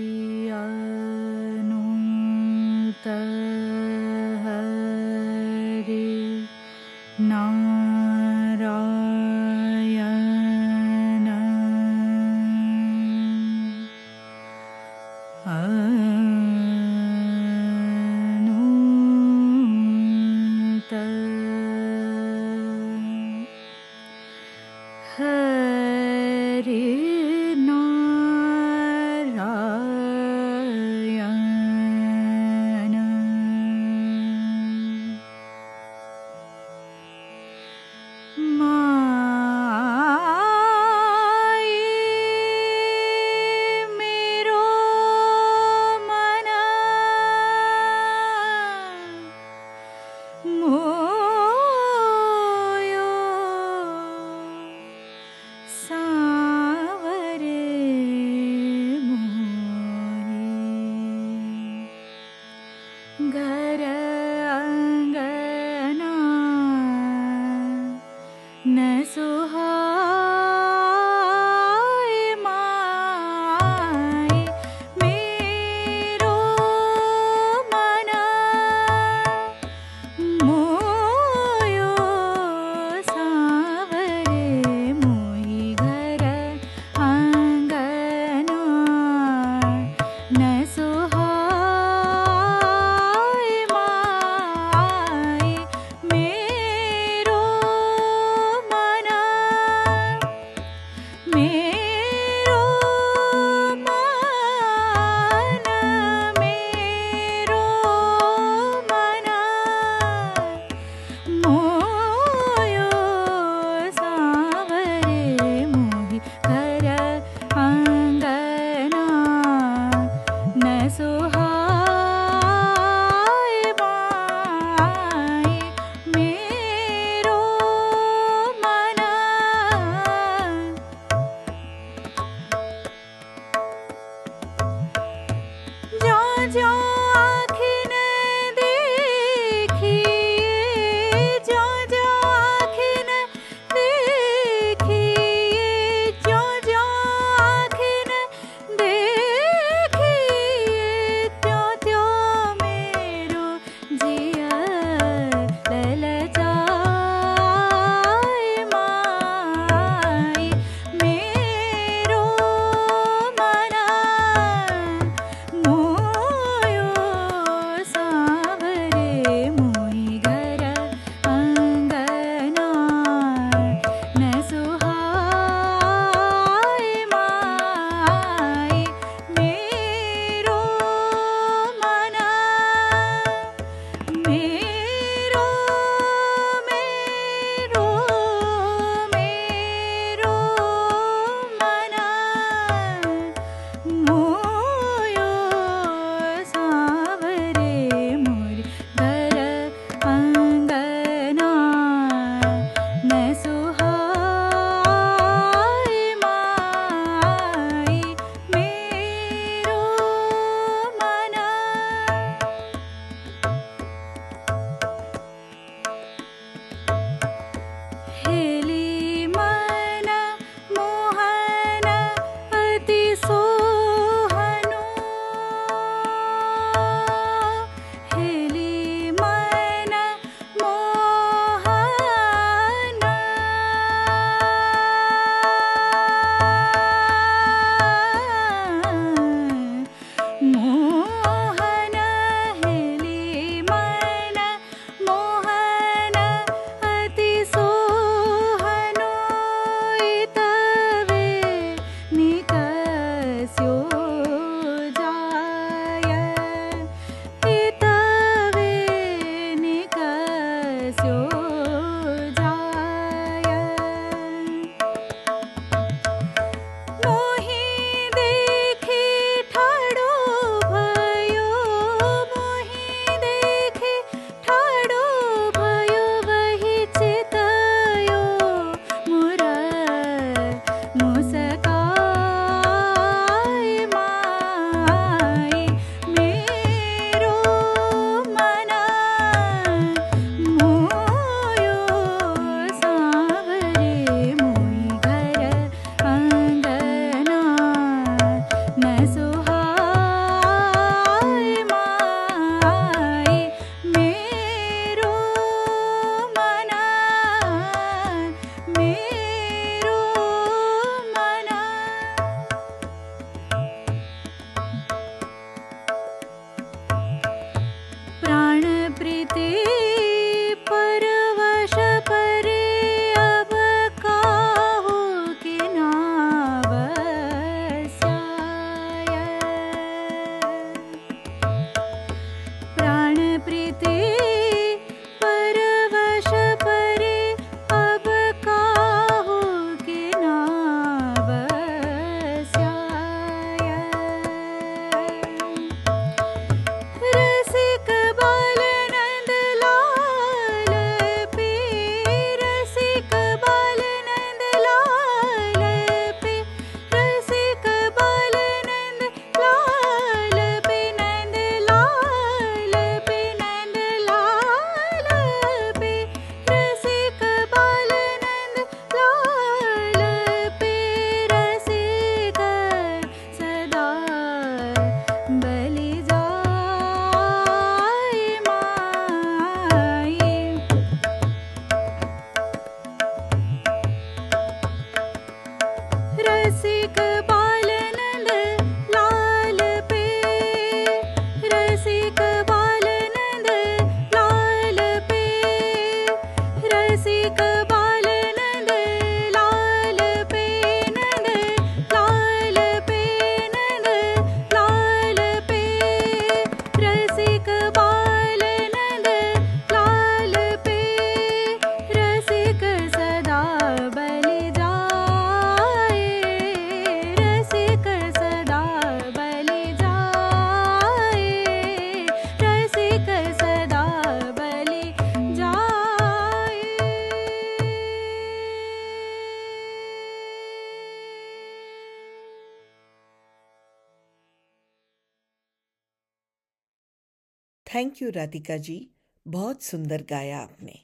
thank 437.91 438.01
you 438.01 438.09
Radhika 438.09 438.57
ji. 438.57 438.89
बहुत 439.27 439.63
सुंदर 439.63 440.03
गाया 440.09 440.39
आपने। 440.39 440.83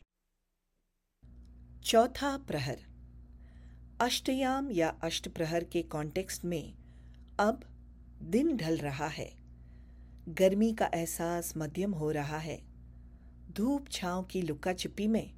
चौथा 1.85 2.37
प्रहर। 2.37 2.79
अष्टयाम 4.01 4.71
या 4.71 4.89
अष्ट 4.89 5.29
प्रहर 5.29 5.63
के 5.63 5.81
कॉन्टेक्स्ट 5.81 6.45
में 6.45 6.73
अब 7.39 7.63
दिन 8.23 8.57
ढल 8.57 8.77
रहा 8.77 9.07
है। 9.07 9.31
गर्मी 10.29 10.73
का 10.73 10.89
एहसास 10.93 11.53
मध्यम 11.57 11.93
हो 11.93 12.11
रहा 12.11 12.37
है। 12.37 12.61
धूप 13.51 13.89
छांव 13.91 14.23
की 14.23 14.41
लुका 14.41 14.73
छिपी 14.73 15.07
में 15.07 15.33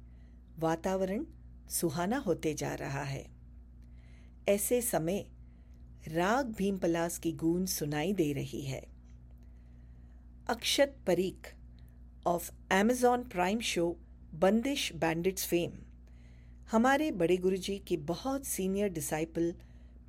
वातावरण 0.58 1.24
सुहाना 1.70 2.16
होते 2.16 2.54
जा 2.54 2.74
रहा 2.74 3.02
है। 3.02 3.30
ऐसे 4.48 4.82
समय 4.82 5.26
राग 6.08 6.46
भीमपलास 6.46 7.18
की 7.18 7.32
गूंज 7.32 7.68
सुनाई 7.68 8.12
दे 8.12 8.32
रही 8.32 8.62
है। 8.62 9.00
Akshat 10.48 10.96
Parikh 11.06 11.54
of 12.26 12.50
Amazon 12.72 13.22
Prime 13.22 13.60
show 13.60 13.96
Bandish 14.34 14.92
Bandits 14.94 15.46
fame 15.46 15.72
हमारे 16.70 17.10
बड़े 17.10 17.36
गुरुजी 17.36 17.78
के 17.78 17.96
बहुत 17.96 18.44
सीनियर 18.44 18.88
डिसाइपल 18.88 19.54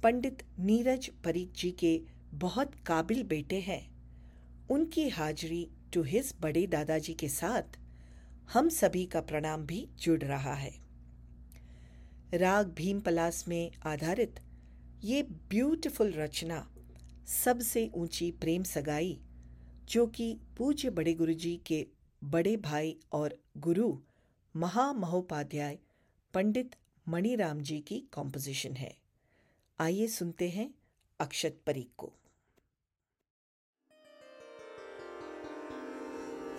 पंडित 0.04 0.44
नीरज 0.60 1.10
परीख 1.24 1.52
जी 1.52 1.72
के 1.72 2.02
बहुत 2.34 2.76
काबिल 2.76 3.24
बेटे 3.24 3.60
हैं। 3.60 3.82
उनकी 4.70 5.10
हाजिरी 5.10 5.68
टू 5.94 6.04
हिज 6.04 6.34
बड़े 6.42 6.68
दादाजी 6.68 7.14
के 7.14 7.30
साथ 7.30 7.80
हम 8.54 8.70
सभी 8.70 9.06
का 9.06 9.22
प्रणाम 9.22 9.66
भी 9.66 9.88
जुड़ 10.00 10.22
रहा 10.22 10.54
है। 10.54 10.74
राग 12.34 12.68
भीम 12.68 13.00
पलास 13.00 13.48
में 13.48 13.72
आधारित 13.86 14.40
ये 15.04 15.24
ब्यूटीफुल 15.24 16.12
रचना 16.12 16.68
सबसे 17.46 17.90
ऊँची 17.96 18.32
प्रेम 18.32 18.64
सगाई 18.64 19.20
जो 19.90 20.06
कि 20.08 20.38
पूज्य 20.58 20.90
बड़े 20.90 21.14
गुरुजी 21.14 21.62
के 21.66 21.86
बड़े 22.22 22.56
भाई 22.58 22.96
और 23.14 23.34
गुरु 23.58 23.88
महामहोपाध्याय 24.56 25.78
पंडित 26.34 26.76
मणिराम 27.10 27.62
जी 27.62 27.80
की 27.80 27.98
कॉम्पोजिशन 28.14 28.76
है। 28.76 28.94
आइए 29.80 30.08
सुनते 30.08 30.50
हैं 30.50 30.70
अक्षत 31.20 31.58
परीक 31.68 31.90
को। 31.98 32.08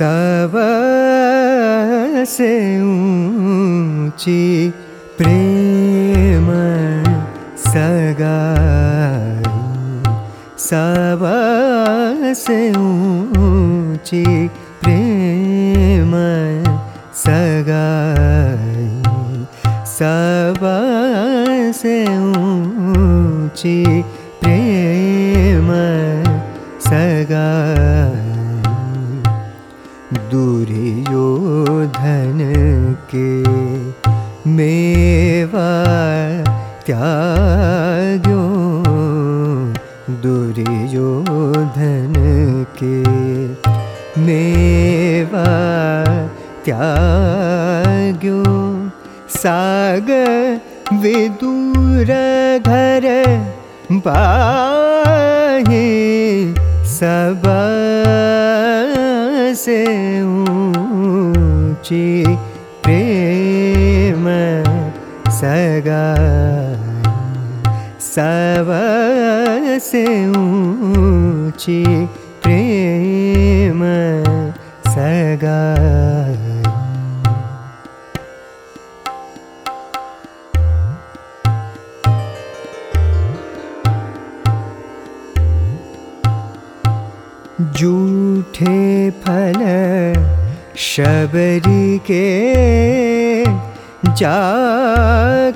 सबसे 0.01 1.23
ऊँची 2.81 4.45
प्रेम 5.19 6.47
सगाई। 7.65 9.53
सबसे 10.69 12.59
ऊँची 12.81 14.25
प्रेम 14.83 16.13
सगाई। 17.25 18.89
सबसे 19.99 21.97
ऊँची 22.17 23.79
प्रेम 24.41 24.90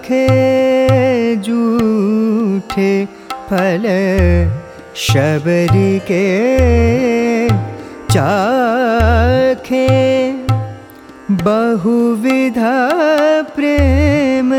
जाखे 0.08 1.36
जूठे 1.44 2.90
फल 3.50 3.84
शबरी 5.04 5.98
के 6.10 6.24
चाखे 8.12 9.86
बहुविधा 11.44 12.74
प्रेम 13.56 14.52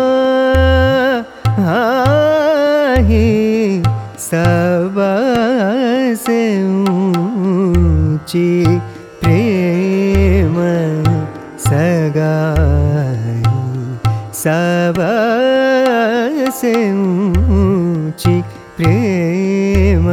सब 4.30 4.96
से 6.16 6.40
ऊंची 6.64 8.50
प्रेम 9.20 10.54
सगाई। 11.66 13.42
सब 14.34 14.98
से 16.61 16.74
ऊंची 16.92 18.40
प्रेम 18.76 20.06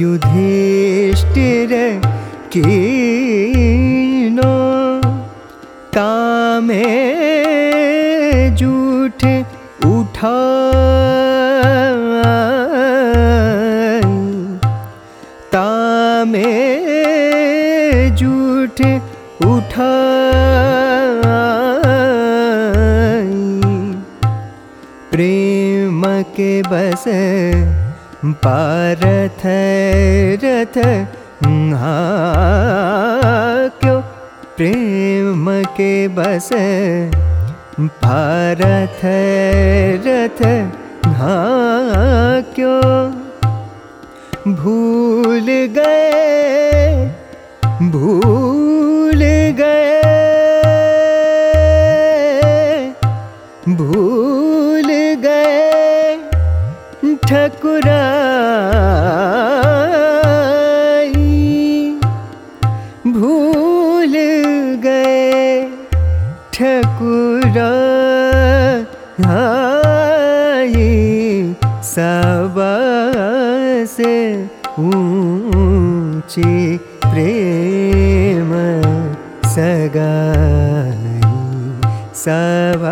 युधिष्ठिर 0.00 1.72
कीनो 2.54 4.52
कामे 5.96 6.84
बस 27.08 28.32
पारथ 28.44 29.42
रथ 30.44 30.78
क्यों? 33.80 34.00
प्रेम 34.56 35.64
के 35.64 36.08
बस 36.08 36.48
भारत 37.80 39.00
रथ 40.06 40.42
क्यों? 42.54 43.12
भूल 44.54 45.46
गए 45.78 47.10
भूल 47.82 48.47
ठकुराई 57.58 57.90
भूल 63.06 64.14
गए 64.84 65.62
ठकुराई। 66.54 67.96
सब 71.90 72.56
से 73.96 74.14
ऊंची 74.78 76.54
प्रेम 77.06 78.52
सगाई। 79.54 81.20
सब 82.24 82.84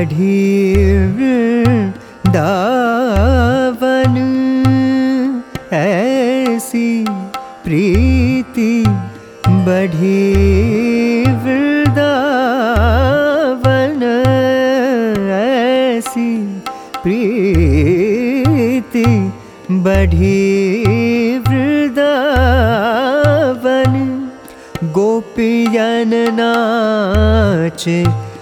बढ़ी 0.00 0.36
दावन 2.34 4.14
ऐसी 5.78 6.84
प्रीति 7.64 8.70
बढ़ी 9.66 10.22
वृंदावन 11.42 12.06
ऐसी 15.40 16.30
प्रीति 17.02 19.04
वृंदावन 21.48 21.92
गोपियन 24.96 26.14
नाच 26.40 27.84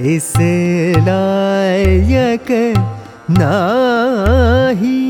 इस 0.00 0.32
लायक 1.06 2.50
नाही 3.30 5.00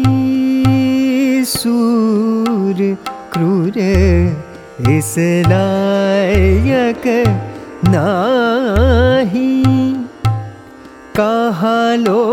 सूर्य 1.46 2.96
क्रूर 3.32 3.78
इस 4.90 5.14
लायक 5.48 7.06
नाही। 7.88 9.52
कहाँ 11.16 11.96
लो 11.96 12.24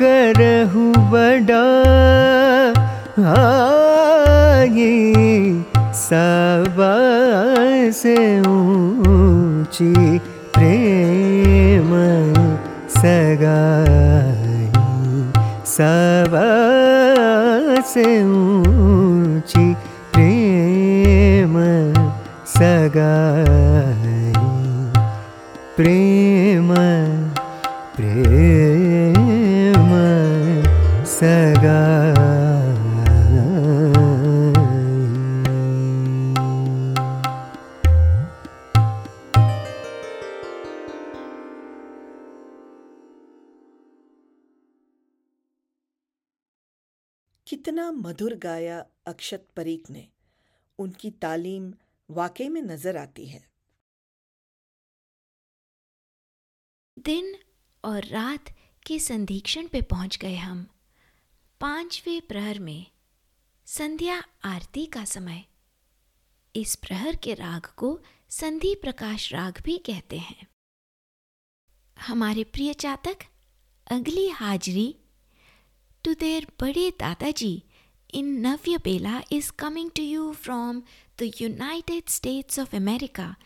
करहु 0.00 0.90
बड़ा 1.12 1.66
आगे 3.36 4.96
सब 6.08 6.76
से 8.00 8.16
ऊंची 8.40 9.92
प्रेम 9.92 10.29
सगाई 13.00 14.66
सब 15.74 16.32
से 17.92 18.06
ऊंची 18.22 19.66
प्रेम 20.14 21.54
सगाई 22.56 24.32
प्रेम 25.76 26.19
मधुर 48.10 48.34
गाया 48.34 48.86
अक्षत 49.06 49.48
परीक 49.56 49.90
ने। 49.90 50.08
उनकी 50.78 51.10
तालीम 51.10 51.74
वाकई 52.10 52.48
में 52.48 52.62
नज़र 52.62 52.96
आती 52.96 53.26
है। 53.26 53.48
दिन 56.98 57.36
और 57.84 58.04
रात 58.04 58.44
के 58.86 58.98
संधीक्षण 58.98 59.68
पे 59.68 59.82
पहुँच 59.82 60.16
गए 60.16 60.36
हम। 60.36 60.68
पाँचवें 61.60 62.20
प्रहर 62.20 62.58
में 62.58 62.86
संध्या 63.66 64.24
आरती 64.44 64.86
का 64.86 65.04
समय। 65.04 65.44
इस 66.56 66.76
प्रहर 66.76 67.16
के 67.16 67.34
राग 67.34 67.66
को 67.66 68.00
संधि 68.30 68.74
प्रकाश 68.74 69.32
राग 69.32 69.60
भी 69.60 69.78
कहते 69.78 70.18
हैं। 70.18 70.46
हमारे 71.98 72.44
प्रिय 72.44 72.74
चातक, 72.74 73.18
अगली 73.90 74.28
हाजिरी। 74.28 74.96
their 76.06 76.46
Bade 76.62 76.92
Dadaji 76.98 77.69
in 78.12 78.42
Navya 78.42 78.82
Bela 78.82 79.22
is 79.30 79.50
coming 79.50 79.90
to 79.90 80.02
you 80.02 80.34
from 80.34 80.84
the 81.16 81.28
United 81.28 82.08
States 82.08 82.58
of 82.58 82.74
America, 82.74 83.36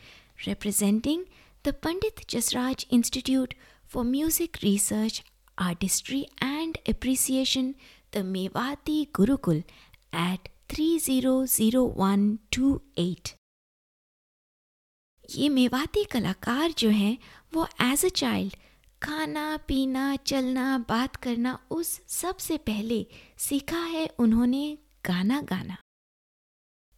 representing 0.47 1.25
the 1.63 1.73
Pandit 1.73 2.27
Jasraj 2.27 2.85
Institute 2.91 3.55
for 3.87 4.05
Music 4.05 4.59
Research, 4.63 5.23
Artistry 5.59 6.27
and 6.41 6.79
Appreciation, 6.87 7.75
the 8.13 8.21
Mewati 8.21 9.11
Gurukul 9.11 9.65
at 10.13 10.49
300128. 10.69 13.35
ये 15.31 15.49
मेवाती 15.49 16.05
कलाकार 16.13 16.73
जो 16.79 16.89
हैं 16.91 17.19
वो 17.55 17.67
as 17.83 18.05
a 18.05 18.09
child 18.09 18.57
खाना, 19.05 19.57
पीना, 19.57 20.17
चलना, 20.17 20.79
बात 20.79 21.17
करना, 21.17 21.67
उस 21.71 22.01
सबसे 22.07 22.59
पहले 22.59 23.07
सीखा 23.39 23.79
है 23.79 24.07
उन्होंने 24.19 24.79
गाना 25.07 25.41
गाना। 25.41 25.77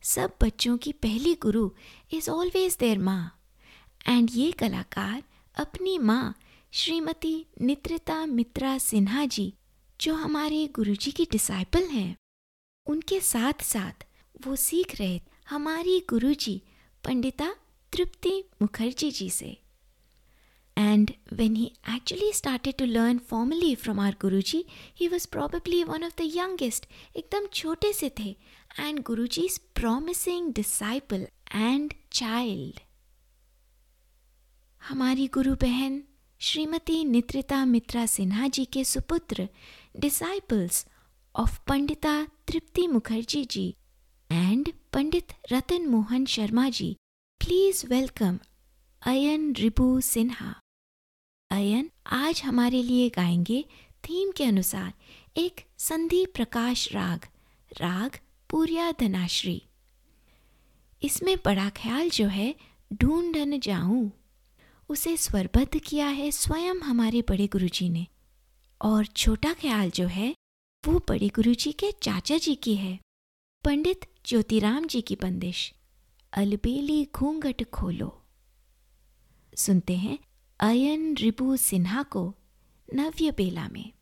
सब 0.02 0.32
बच्चों 0.42 0.78
की 0.78 0.92
पहली 0.92 1.34
गुरु 1.34 1.70
इज़ 2.12 2.30
ऑलवेज 2.30 2.76
देयर 2.76 2.98
माँ। 2.98 3.42
एंड 4.07 4.28
ये 4.32 4.52
कलाकार 4.52 5.22
अपनी 5.54 5.98
माँ 5.98 6.38
श्रीमती 6.72 7.46
नित्रिता 7.61 8.26
मित्रा 8.26 8.78
सिन्हा 8.78 9.24
जी, 9.24 9.54
जो 10.00 10.14
हमारे 10.14 10.66
गुरुजी 10.66 11.11
की 11.11 11.24
डिसाइपल 11.24 11.84
हैं, 11.84 12.16
उनके 12.86 13.20
साथ 13.20 13.62
साथ 13.62 14.07
वो 14.46 14.57
सीख 14.57 15.00
रहे 15.00 15.20
हमारी 15.48 16.07
गुरुजी 16.11 16.62
पंडिता 17.04 17.54
तृप्ति 17.92 18.44
मुखर्जी 18.62 19.11
जी 19.11 19.30
से। 19.30 19.66
And 20.77 21.14
when 21.35 21.55
he 21.57 21.72
actually 21.87 22.33
started 22.33 22.77
to 22.79 22.87
learn 22.87 23.18
formally 23.18 23.74
from 23.74 23.99
our 23.99 24.12
Guruji, 24.12 24.64
he 24.95 25.09
was 25.09 25.27
probably 25.27 25.85
one 25.85 26.03
of 26.03 26.16
the 26.16 26.27
youngest, 26.27 26.87
एकदम 27.16 27.47
छोटे 27.53 27.93
से 27.93 28.11
थे, 28.18 28.35
and 28.87 29.05
Guruji's 29.05 29.59
promising 29.81 30.51
disciple 30.59 31.24
and 31.68 31.95
child. 32.11 32.81
हमारी 34.83 35.27
गुरु 35.35 35.55
बहन 35.62 36.03
श्रीमती 36.41 37.05
नित्रिता 37.05 37.64
मित्रा 37.66 38.05
सिन्हा 38.07 38.49
जी 38.57 38.64
के 38.72 38.85
सुपुत्र 38.85 39.49
disciples 40.01 40.85
of 41.35 41.59
Pandita 41.68 42.12
Tripti 42.49 42.87
Mukherjee 42.89 43.45
ji 43.51 43.66
and 44.31 44.72
Pandit 44.93 45.33
Ratan 45.53 45.87
Mohan 45.95 46.24
Sharma 46.35 46.68
ji 46.79 46.95
please 47.41 47.85
welcome 47.95 48.39
Ayan 49.03 49.53
Ribu 49.59 49.89
Sinha 50.12 50.55
अयन 51.51 51.90
आज 52.07 52.42
हमारे 52.42 52.82
लिए 52.82 53.09
गाएँगे 53.09 53.64
थीम 54.05 54.32
के 54.32 54.44
अनुसार 54.44 54.92
एक 55.36 55.61
संधि 55.78 56.26
प्रकाश 56.26 56.92
राग 56.92 57.26
राग 57.80 58.18
पूर्या 58.51 58.92
धनाश्री 58.92 59.62
इसमें 61.03 61.36
बड़ा 61.44 61.70
ख्याल 61.70 62.11
जो 62.11 62.26
है, 62.26 62.55
ढूंढन 62.92 63.61
जाऊँ। 63.61 64.12
उसे 64.88 65.16
स्वरबद्ध 65.16 65.78
किया 65.78 66.07
है 66.07 66.30
स्वयं 66.30 66.74
हमारे 66.74 67.22
बड़े 67.22 67.47
गुरुजी 67.47 67.88
ने। 67.88 68.07
और 68.82 69.07
छोटा 69.07 69.55
ख्याल 69.55 69.90
जो 69.90 70.07
है, 70.07 70.34
वो 70.86 70.99
बड़े 71.09 71.28
गुरुजी 71.28 71.72
के 71.72 71.92
चाचा 72.03 72.38
जी 72.38 72.55
की 72.55 72.76
है, 72.76 73.01
पंडित 73.64 74.01
ज्योतिराम 74.26 74.86
जी 74.86 75.01
की 75.01 75.16
बंदिश। 75.16 75.74
अलबेली 76.32 77.09
घूंघट 77.14 77.70
खोलो। 77.70 78.22
सुनते 79.57 79.97
हैं 79.97 80.18
अयन 80.61 81.14
रिपू 81.16 81.57
सिन्हा 81.57 82.02
को 82.02 82.22
नव्य 82.94 83.30
बेला 83.36 83.68
में 83.68 83.92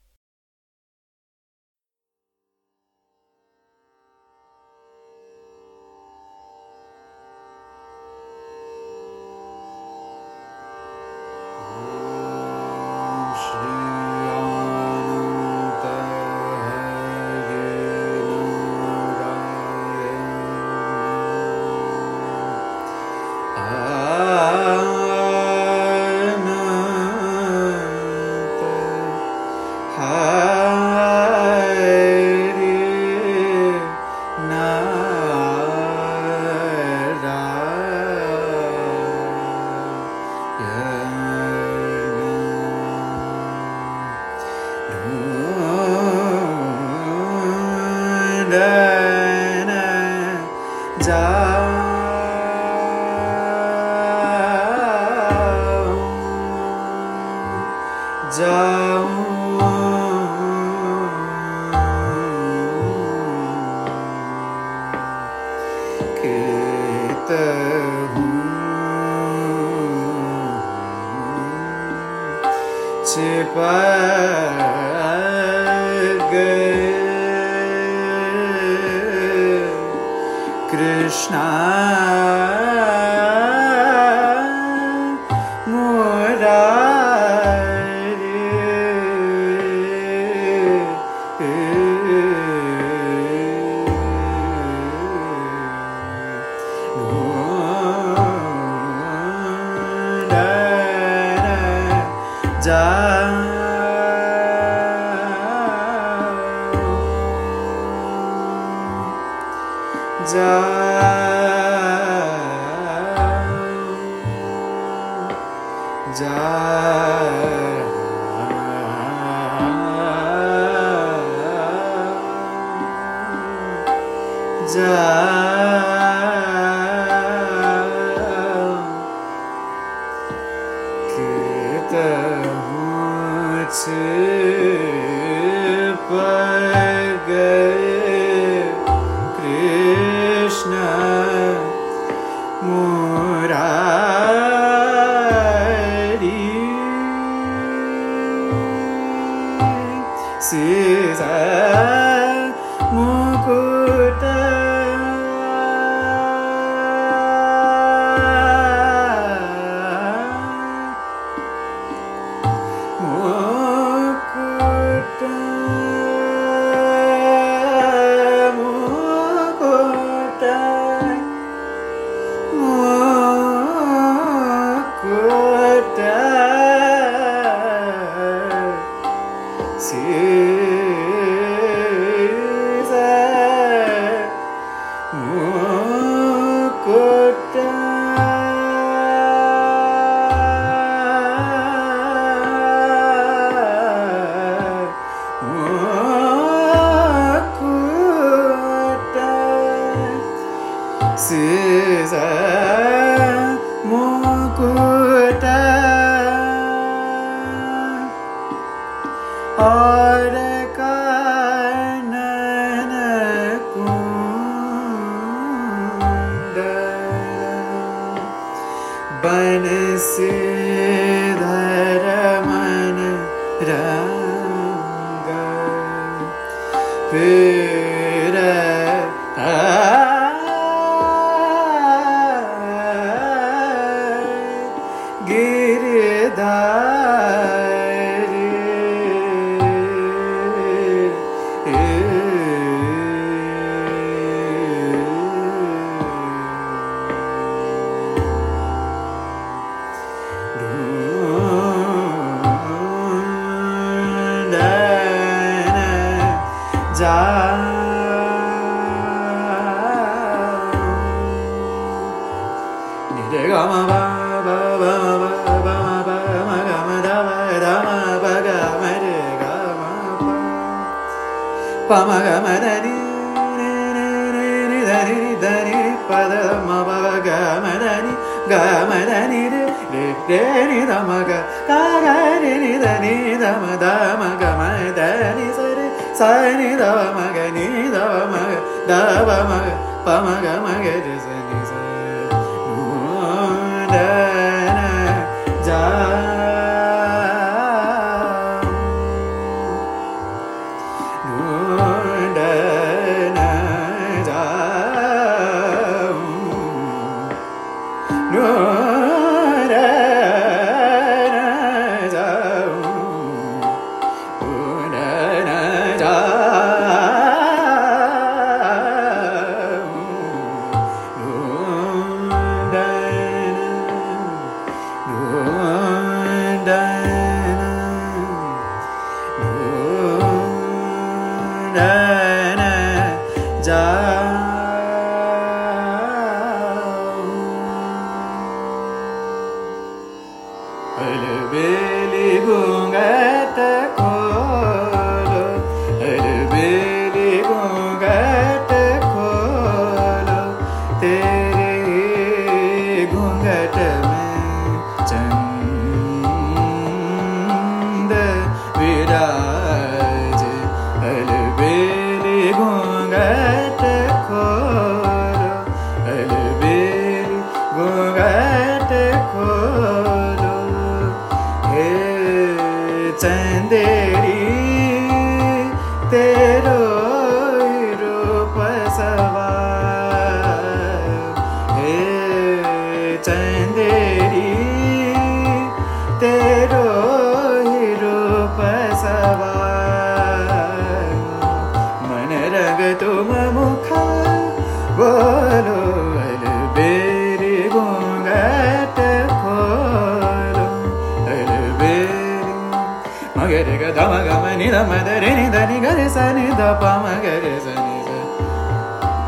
गम 404.74 404.90
नि 404.90 404.98
धम 404.98 405.04
दरे 405.06 405.30
नि 405.38 405.46
धनि 405.54 405.76
गरे 405.80 406.06
स 406.10 406.22
नि 406.34 406.46
ध 406.58 406.62
प 406.80 406.84
मगरे 407.02 407.50
स 407.64 407.74
नि 407.78 407.98
ध 408.06 408.10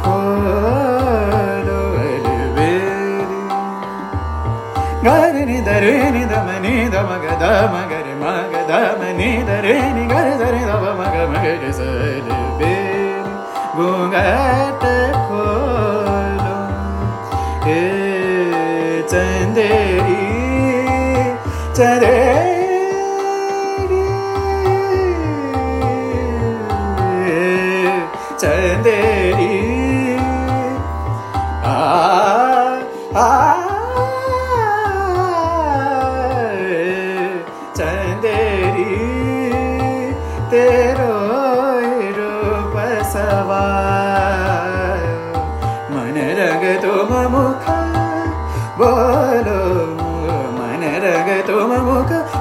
खोलो 0.04 1.76
अलबेरी 1.98 2.72
गरे 5.06 5.42
नि 5.46 5.58
दरे 5.68 5.92
नि 6.14 6.22
धम 6.32 6.48
नि 6.64 6.72
धम 6.94 7.10
ग 7.24 7.36
ध 7.42 7.50
मगरे 7.74 8.14
म 8.22 8.32
ग 8.50 8.64
ध 8.70 8.80
म 8.98 9.12
नि 9.18 9.30
दरे 9.50 9.76
नि 9.98 10.06
गरे 10.14 10.34
स 10.40 10.50
नि 10.54 10.62
ध 10.66 10.80
प 10.82 10.84
म 10.98 11.06
ग 11.14 11.28
मगरे 11.34 11.70
स 11.78 11.86
अलबेरी 12.08 12.74
घूंघट 13.76 14.82
खोलो 15.28 16.58
हे 17.68 17.78
चंदेरी 19.14 20.20
चंदेरी 21.78 21.78
चंदेरी 21.78 22.45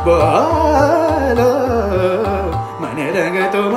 मुख 0.06 0.14
बोलो 0.14 1.50
मन 2.82 3.00
रंग 3.16 3.38
तुम 3.54 3.74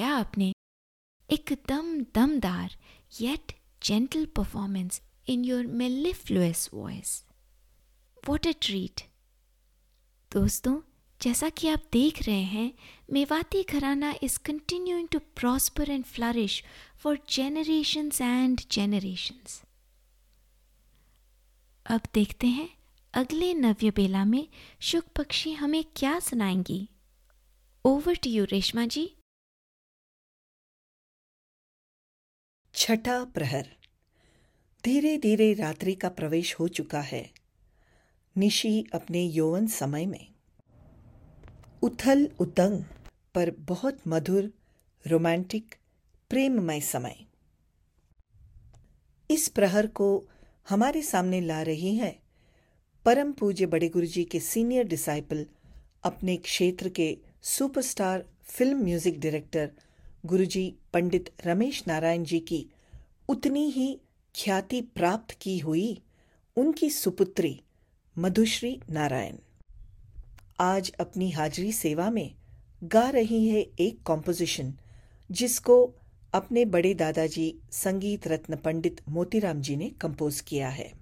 गाया 0.00 0.14
आपने। 0.14 0.52
एकदम 1.30 2.00
दमदार 2.00 2.76
yet 3.20 3.52
gentle 3.82 4.26
performance 4.26 5.02
in 5.28 5.44
your 5.44 5.64
mellifluous 5.66 6.74
voice 6.74 7.26
what 8.28 8.46
a 8.46 8.54
treat 8.62 9.00
दोस्तों, 10.32 10.80
जैसा 11.22 11.48
कि 11.48 11.68
आप 11.68 11.82
देख 11.92 12.22
रहे 12.22 12.42
हैं, 12.42 12.72
Mewati 13.12 13.62
gharana 13.62 14.14
is 14.22 14.38
continuing 14.38 15.08
to 15.08 15.18
prosper 15.18 15.90
and 15.90 16.04
flourish 16.04 16.64
for 16.98 17.16
generations 17.16 18.20
and 18.20 18.60
generations. 18.60 19.66
अब 21.86 22.00
देखते 22.14 22.46
हैं, 22.46 22.78
अगले 23.14 23.54
नव्य 23.54 23.90
बेला 23.90 24.24
में 24.24 24.48
शुक 24.80 25.04
पक्षी 25.04 25.52
हमें 25.52 25.84
क्या 25.96 26.18
सुनाएँगी। 26.18 26.88
Over 27.84 28.14
to 28.14 28.30
you 28.30 28.44
Reshma 28.44 28.86
ji. 28.86 29.16
छठा 32.74 33.24
प्रहर। 33.24 33.66
धीरे 34.84 35.16
धीरे 35.18 35.52
रात्रि 35.54 35.94
का 35.94 36.08
प्रवेश 36.08 36.54
हो 36.60 36.68
चुका 36.68 37.00
है। 37.00 37.30
निशी 38.36 38.84
अपने 38.94 39.22
यौवन 39.22 39.66
समय 39.66 40.06
में। 40.06 40.26
उथल 41.82 42.28
उदंग 42.40 42.84
पर 43.34 43.50
बहुत 43.50 43.98
मधुर, 44.08 44.50
रोमांटिक, 45.04 45.74
प्रेममय 46.30 46.80
समय। 46.80 47.16
इस 49.30 49.48
प्रहर 49.48 49.86
को 49.86 50.08
हमारे 50.66 51.02
सामने 51.02 51.40
ला 51.40 51.60
रही 51.62 51.94
हैं 51.96 52.14
परम 53.06 53.32
पूज्य 53.32 53.66
बड़े 53.66 53.88
गुरु 53.88 54.06
जी 54.06 54.24
के 54.24 54.40
सीनियर 54.40 54.86
डिसाइपल, 54.86 55.46
अपने 56.04 56.36
क्षेत्र 56.36 56.88
के 56.88 57.16
superstar 57.42 58.24
film 58.44 58.84
music 58.84 59.20
director 59.20 59.70
Guruji 60.26 60.74
Pandit 60.92 61.30
Ramesh 61.46 61.82
Narayan 61.86 62.24
ji 62.24 62.40
की 62.40 62.66
उतनी 63.28 63.70
ही 63.70 64.00
ख्याति 64.34 64.80
प्राप्त 64.80 65.36
की 65.40 65.58
हुई 65.58 66.02
उनकी 66.56 66.90
सुपुत्री 66.90 67.60
मधुश्री 68.18 68.80
नारायण। 68.90 69.36
आज 70.60 70.92
अपनी 71.00 71.30
हाजिरी 71.30 71.72
सेवा 71.72 72.10
में 72.10 72.34
गा 72.84 73.08
रही 73.10 73.48
है 73.48 73.60
एक 73.80 74.02
कॉम्पोजिशन 74.02 74.74
जिसको 75.30 75.94
अपने 76.34 76.64
बड़े 76.64 76.94
दादाजी 76.94 77.54
संगीत 77.72 78.28
रत्न 78.28 78.56
पंडित 78.56 79.00
मोतीराम 79.08 79.60
जी 79.60 79.76
ने 79.76 79.90
कंपोज 79.90 80.40
किया 80.40 80.68
है। 80.68 80.92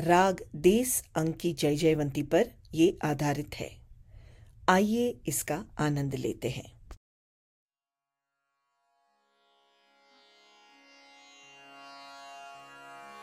राग 0.00 0.44
देस 0.56 1.04
अंक 1.16 1.36
की 1.36 1.52
जय 1.52 1.76
जयवंती 1.76 2.22
पर 2.22 2.50
ये 2.74 2.98
आधारित 3.04 3.54
है। 3.54 3.70
आइए 4.68 5.20
इसका 5.28 5.64
आनंद 5.78 6.14
लेते 6.14 6.48
हैं। 6.48 6.73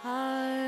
हर 0.03 0.61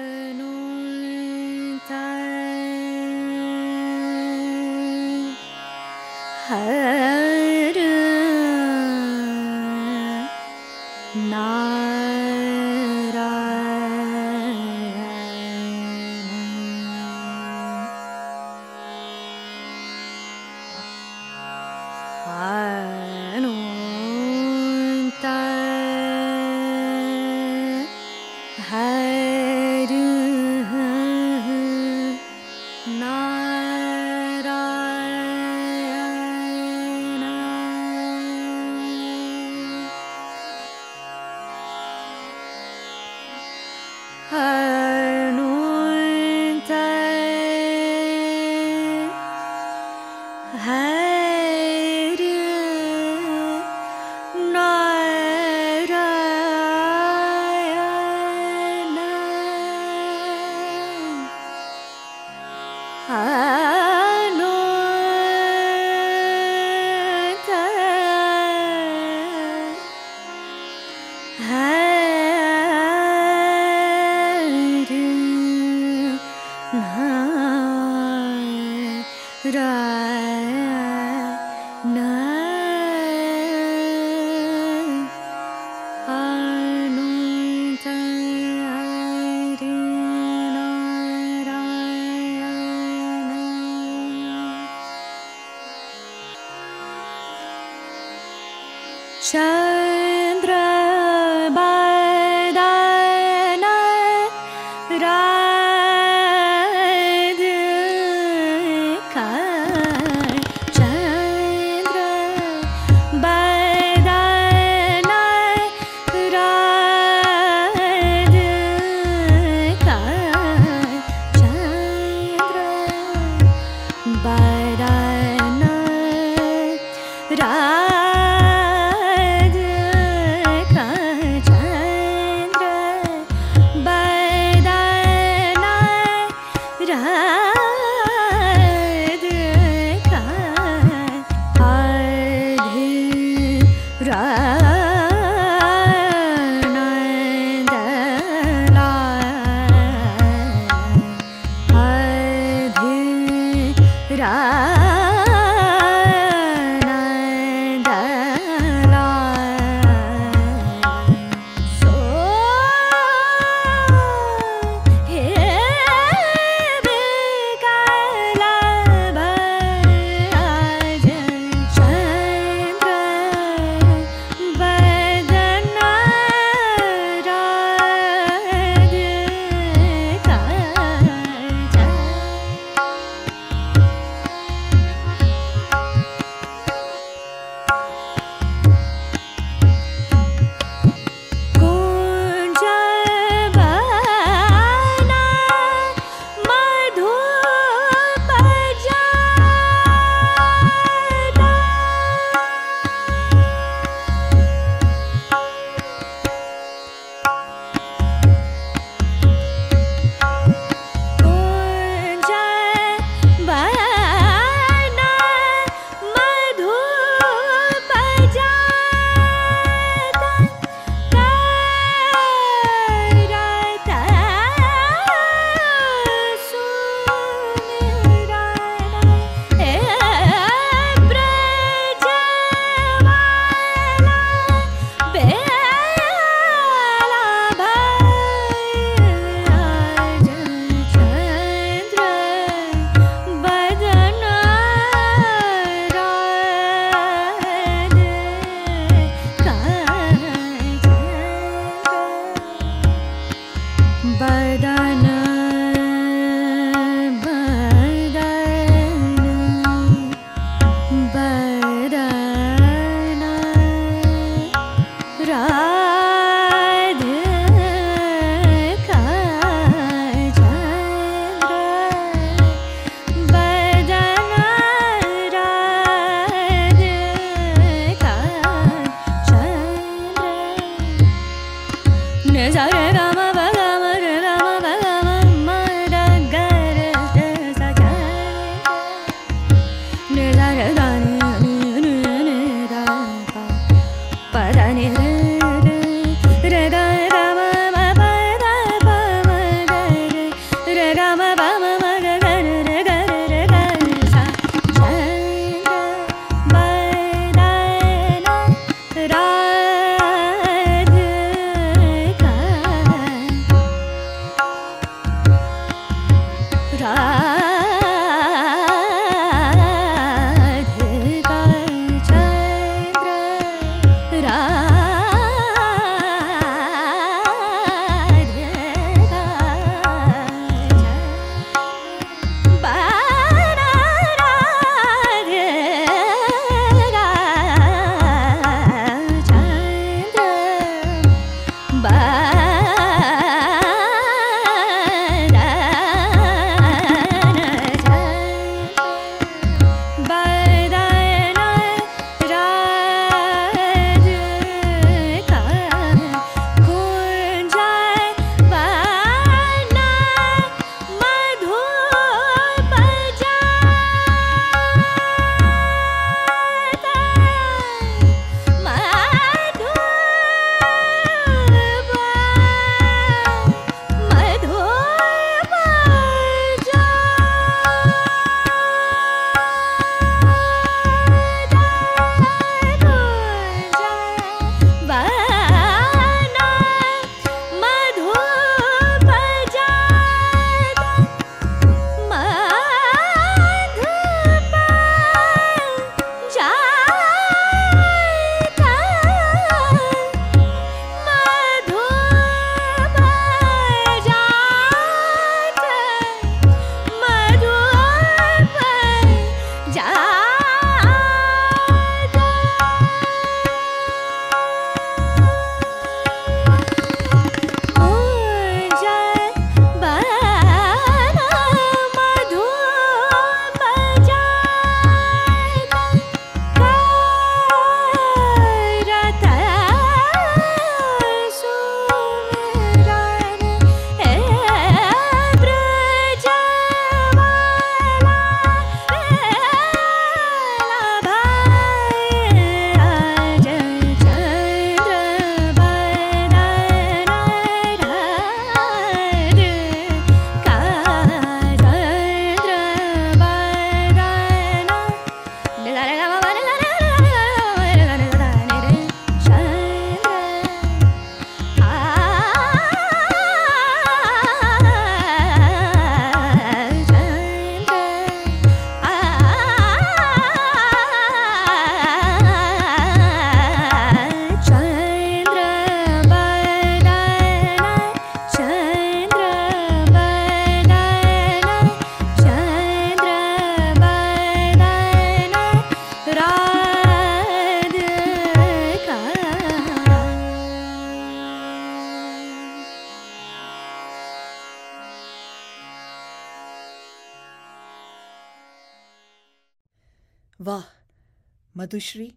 मधुश्री, 501.58 502.14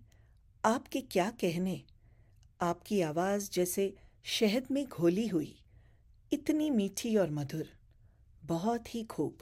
आपके 0.64 1.00
क्या 1.00 1.30
कहने? 1.30 1.82
आपकी 2.60 3.00
आवाज़ 3.00 3.50
जैसे 3.50 3.96
शहद 4.24 4.66
में 4.70 4.88
घोली 4.88 5.26
हुई। 5.26 5.62
इतनी 6.32 6.70
मीठी 6.70 7.16
और 7.16 7.30
मधुर, 7.30 7.66
बहुत 8.44 8.94
ही 8.94 9.04
खूब। 9.04 9.38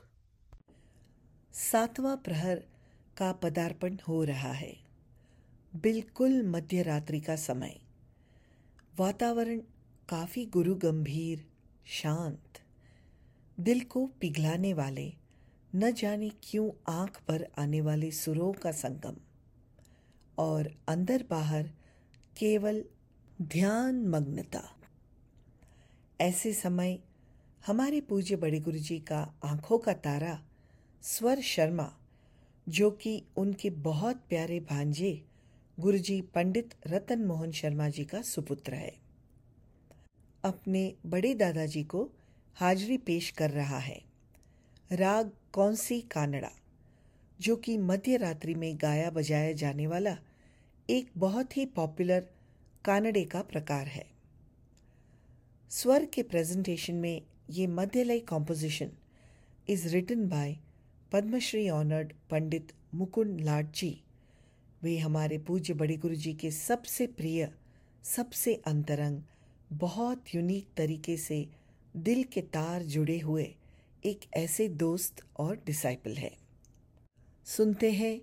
सातवां 1.52 2.16
प्रहर 2.16 2.62
का 3.16 3.32
पदार्पण 3.32 3.96
हो 4.08 4.24
रहा 4.24 4.52
है। 4.52 4.76
बिल्कुल 5.76 6.42
मध्य 6.42 6.82
रात्रि 6.82 7.20
का 7.20 7.36
समय। 7.36 7.80
वातावरण 8.96 9.58
काफ़ी 10.08 10.46
गुरु 10.46 10.74
गंभीर 10.74 11.46
शांत। 11.86 12.60
दिल 13.60 13.80
को 13.80 14.06
पिघलाने 14.06 14.74
वाले, 14.74 15.12
न 15.74 15.92
जाने 15.92 16.30
क्यों 16.42 16.92
आँख 16.92 17.22
पर 17.28 17.48
आने 17.58 17.80
वाले 17.80 18.10
सुरों 18.10 18.52
का 18.52 18.72
संगम। 18.72 19.16
और 20.38 20.74
अंदर 20.88 21.24
बाहर 21.30 21.62
केवल 22.36 22.84
ध्यान 23.42 24.08
मग्नता 24.08 24.62
ऐसे 26.20 26.52
समय 26.52 26.98
हमारे 27.66 28.00
पूज्य 28.00 28.36
बड़े 28.36 28.60
गुरु 28.60 28.78
जी 28.78 28.98
का 28.98 29.34
आँखों 29.44 29.78
का 29.78 29.92
तारा, 29.92 30.44
स्वर 31.02 31.40
शर्मा, 31.40 31.96
जो 32.68 32.90
कि 32.90 33.24
उनके 33.36 33.70
बहुत 33.70 34.16
प्यारे 34.16 34.60
भांजे 34.60 35.24
गुरुजी 35.80 36.20
पंडित 36.20 36.74
रतन 36.86 37.24
मोहन 37.24 37.52
शर्मा 37.52 37.88
जी 37.88 38.04
का 38.04 38.22
सुपुत्र 38.22 38.74
है, 38.74 38.92
अपने 40.44 40.94
बड़े 41.06 41.34
दादाजी 41.34 41.84
को 41.84 42.10
हाजिरी 42.54 42.98
पेश 42.98 43.30
कर 43.30 43.50
रहा 43.50 43.78
है। 43.78 44.02
राग 44.92 45.30
कौन 45.52 45.74
सी 45.74 46.00
कानड़ा? 46.00 46.50
जो 47.44 47.56
कि 47.56 47.76
मध्य 47.78 48.16
रात्रि 48.16 48.54
में 48.54 48.76
गाया 48.82 49.10
बजाया 49.10 49.52
जाने 49.52 49.86
वाला 49.86 50.16
एक 50.90 51.10
बहुत 51.16 51.56
ही 51.56 51.64
पॉपुलर 51.66 52.26
कानड़े 52.84 53.24
का 53.24 53.42
प्रकार 53.42 53.86
है। 53.86 54.04
स्वर 55.70 56.04
के 56.04 56.22
प्रेजेंटेशन 56.22 56.94
में 56.94 57.22
ये 57.50 57.66
मध्यलय 57.66 58.18
composition 58.20 58.90
is 59.68 59.88
written 59.88 60.28
by 60.28 60.56
Padmashri 61.12 61.68
honoured 61.70 62.12
Pandit 62.30 62.72
Mukund 62.94 63.40
Lath 63.40 63.72
ji 63.74 63.90
वे 64.82 64.96
हमारे 64.98 65.38
पूज्य 65.38 65.74
बड़े 65.74 65.96
गुरु 65.96 66.14
जी 66.14 66.32
के 66.34 66.50
सबसे 66.50 67.06
प्रिय, 67.06 67.48
सबसे 68.04 68.54
अंतरंग, 68.66 69.20
बहुत 69.72 70.34
यूनिक 70.34 70.68
तरीके 70.76 71.16
से 71.16 71.46
दिल 71.96 72.22
के 72.22 72.40
तार 72.40 72.82
जुड़े 72.82 73.18
हुए 73.18 73.54
एक 74.04 74.20
ऐसे 74.36 74.68
दोस्त 74.68 75.24
और 75.36 75.62
डिसाइपल 75.66 76.14
है। 76.14 76.43
सुनते 77.46 77.92
हैं 77.92 78.20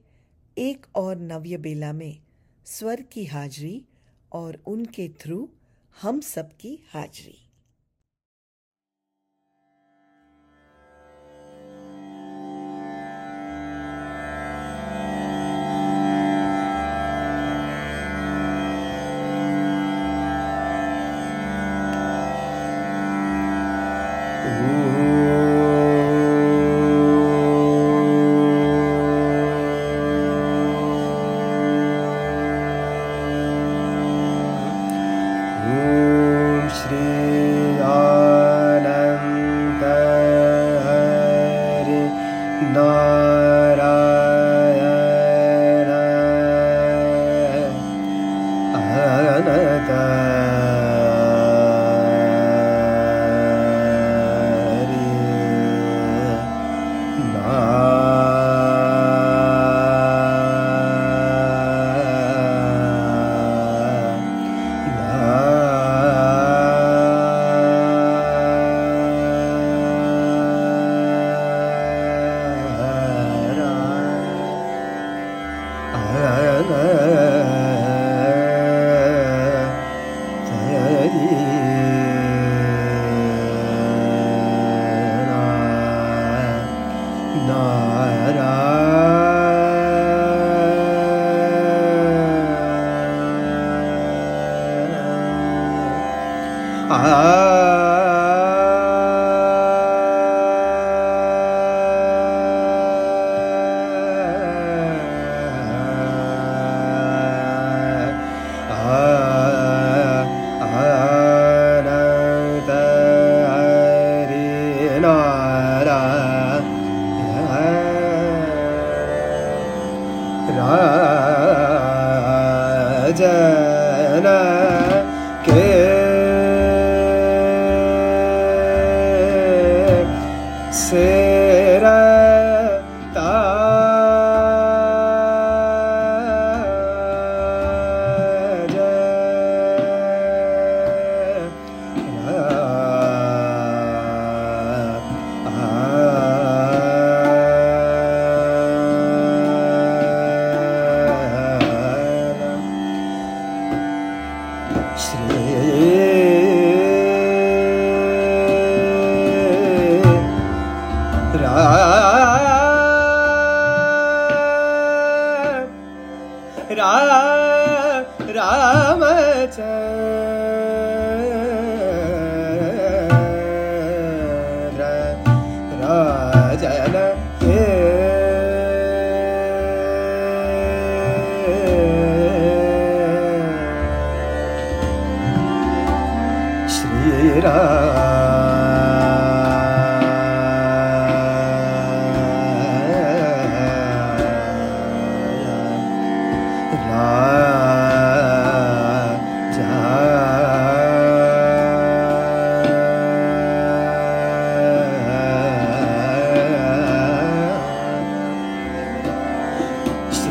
एक 0.57 0.86
और 0.95 1.15
नव्य 1.15 1.57
बेला 1.57 1.93
में 1.93 2.19
स्वर 2.65 3.01
की 3.01 3.26
हाजरी 3.26 3.86
और 4.32 4.63
उनके 4.67 5.09
थ्रू 5.09 5.49
हम 6.01 6.19
सब 6.19 6.57
की 6.57 6.84
हाजरी। 6.93 7.51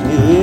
you. 0.09 0.39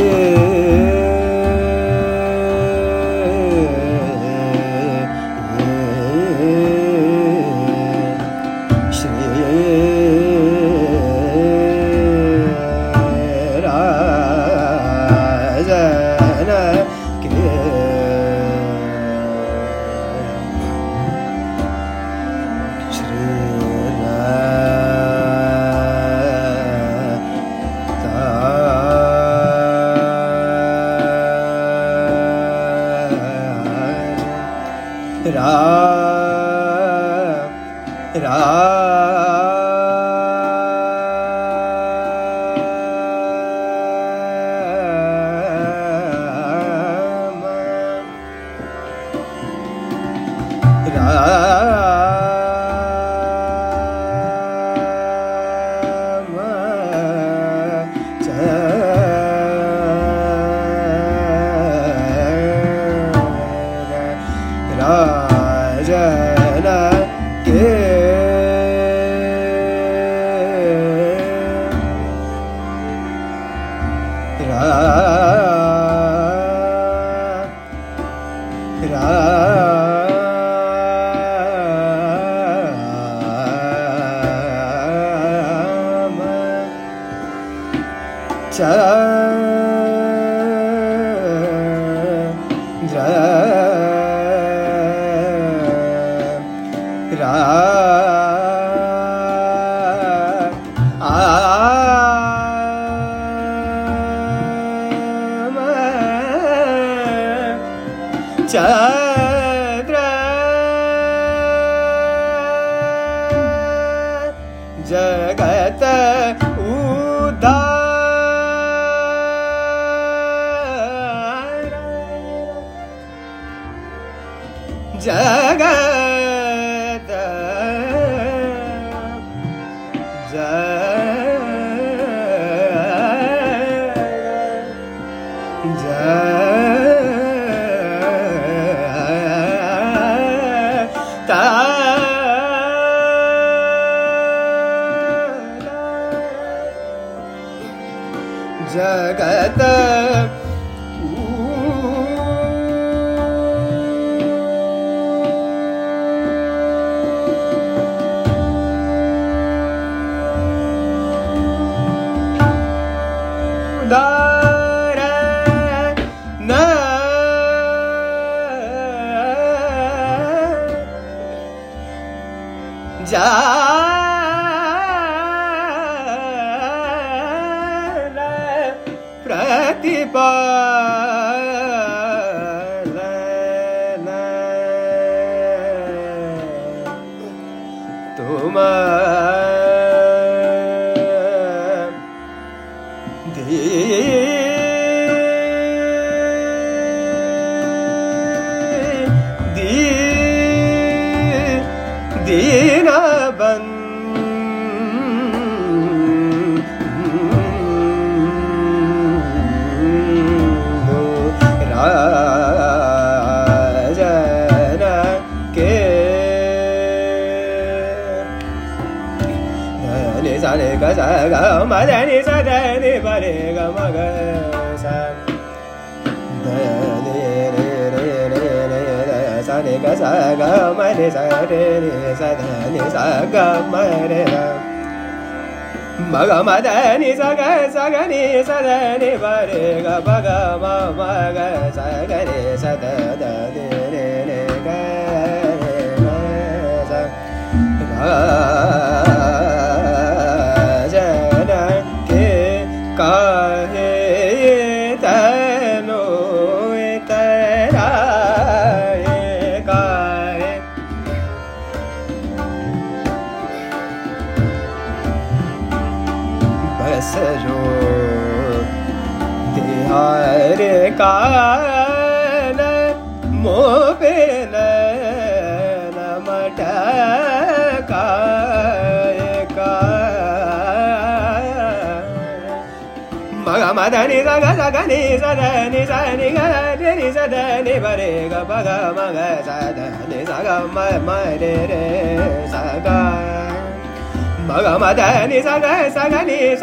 जगत 148.66 149.62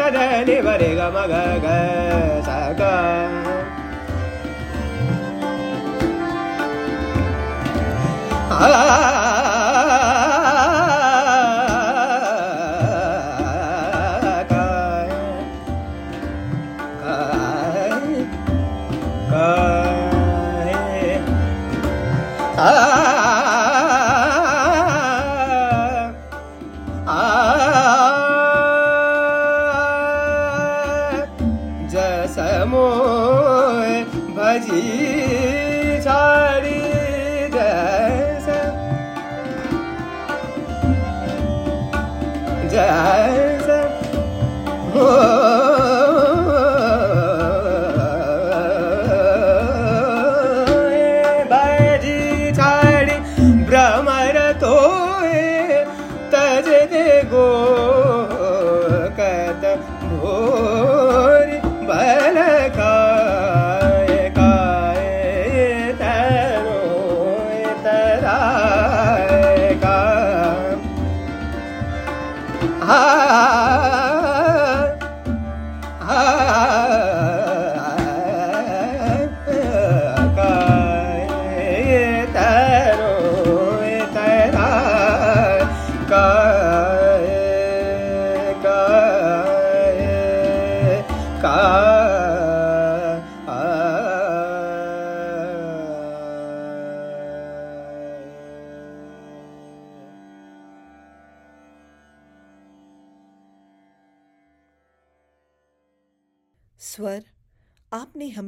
ಸದ 0.05 0.22
ನಿ 0.47 0.56
ಬರೆ 0.64 0.89
ಗ 0.98 1.02
ಮಗ 1.14 1.35
ಗ 1.64 1.68
ಸಗ 2.47 2.81
ಆ 8.55 9.34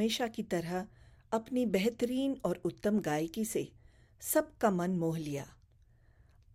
हमेशा 0.07 0.27
की 0.27 0.43
तरह 0.43 0.87
अपनी 1.33 1.65
बेहतरीन 1.67 2.37
और 2.45 2.61
उत्तम 2.65 2.99
गायकी 3.01 3.45
से 3.45 3.63
सबका 4.23 4.71
मन 4.71 4.91
मोह 4.91 5.17
लिया। 5.19 5.47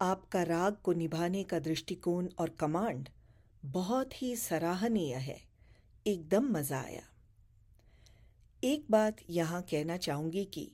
आपका 0.01 0.43
राग 0.43 0.75
को 0.83 0.93
निभाने 0.93 1.43
का 1.43 1.59
दृष्टिकोण 1.59 2.29
और 2.39 2.49
कमांड 2.49 3.09
बहुत 3.65 4.21
ही 4.21 4.35
सराहनीय 4.35 5.15
है। 5.15 5.37
एकदम 6.07 6.47
मज़ा 6.51 6.79
आया। 6.81 7.03
एक 8.63 8.85
बात 8.91 9.17
यहाँ 9.29 9.61
कहना 9.61 9.97
चाहूँगी 9.97 10.45
कि 10.45 10.71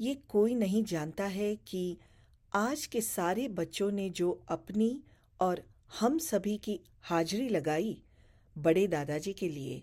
ये 0.00 0.14
कोई 0.28 0.54
नहीं 0.54 0.82
जानता 0.84 1.24
है 1.24 1.54
कि 1.56 1.98
आज 2.52 2.86
के 2.86 3.00
सारे 3.00 3.48
बच्चों 3.48 3.90
ने 3.92 4.08
जो 4.10 4.32
अपनी 4.48 4.90
और 5.40 5.62
हम 6.00 6.18
सभी 6.18 6.56
की 6.58 6.80
हाजिरी 7.02 7.48
लगाई 7.48 8.02
बड़े 8.58 8.86
दादाजी 8.86 9.32
के 9.32 9.48
लिए 9.48 9.82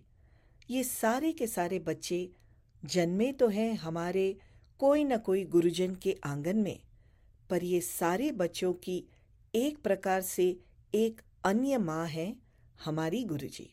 ये 0.70 0.84
सारे 0.84 1.32
के 1.32 1.48
सारे 1.48 1.80
बच्चे 1.80 2.30
जन्मे 2.86 3.32
तो 3.32 3.48
हैं 3.48 3.74
हमारे 3.74 4.36
कोई 4.80 5.04
न 5.04 5.18
कोई 5.18 5.44
गुरुजन 5.44 5.96
के 5.96 6.16
आँगन 6.26 6.58
में, 6.58 6.80
पर 7.50 7.64
ये 7.64 7.82
सारे 7.82 8.32
बच्चों 8.32 8.74
की 8.74 9.04
एक 9.56 9.78
प्रकार 9.78 10.22
से 10.22 10.60
एक 10.96 11.22
अन्य 11.46 11.78
माँ 11.78 12.08
है 12.08 12.36
हमारी 12.86 13.24
गुरुजी। 13.24 13.70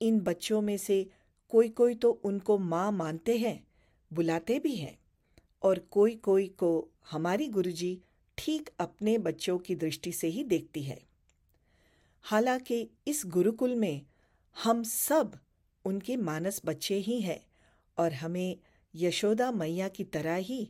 इन 0.00 0.20
बच्चों 0.20 0.60
में 0.60 0.76
से 0.76 1.06
कोई 1.50 1.68
कोई 1.68 1.94
तो 1.94 2.10
उनको 2.24 2.58
माँ 2.58 2.92
मानते 2.92 3.36
हैं, 3.36 3.66
बुलाते 4.12 4.58
भी 4.58 4.76
हैं, 4.76 4.98
और 5.62 5.78
कोई 5.78 6.14
कोई 6.14 6.46
को 6.46 6.88
हमारी 7.10 7.48
गुरुजी 7.48 7.98
ठीक 8.38 8.70
अपने 8.78 9.18
बच्चों 9.18 9.58
की 9.58 9.74
दृष्टि 9.74 10.12
से 10.12 10.28
ही 10.28 10.44
देखती 10.44 10.82
है। 10.82 11.00
हालाँकि 12.22 12.88
इस 13.06 13.22
गुरुकुल 13.26 13.74
में 13.74 14.02
हम 14.64 14.82
सब 14.82 15.38
उनके 15.88 16.16
मानस 16.18 16.60
बच्चे 16.64 16.94
ही 17.00 17.20
हैं 17.20 17.40
और 17.98 18.12
हमें 18.14 18.56
यशोदा 18.94 19.50
मैया 19.52 19.88
की 19.88 20.04
तरह 20.06 20.34
ही 20.34 20.68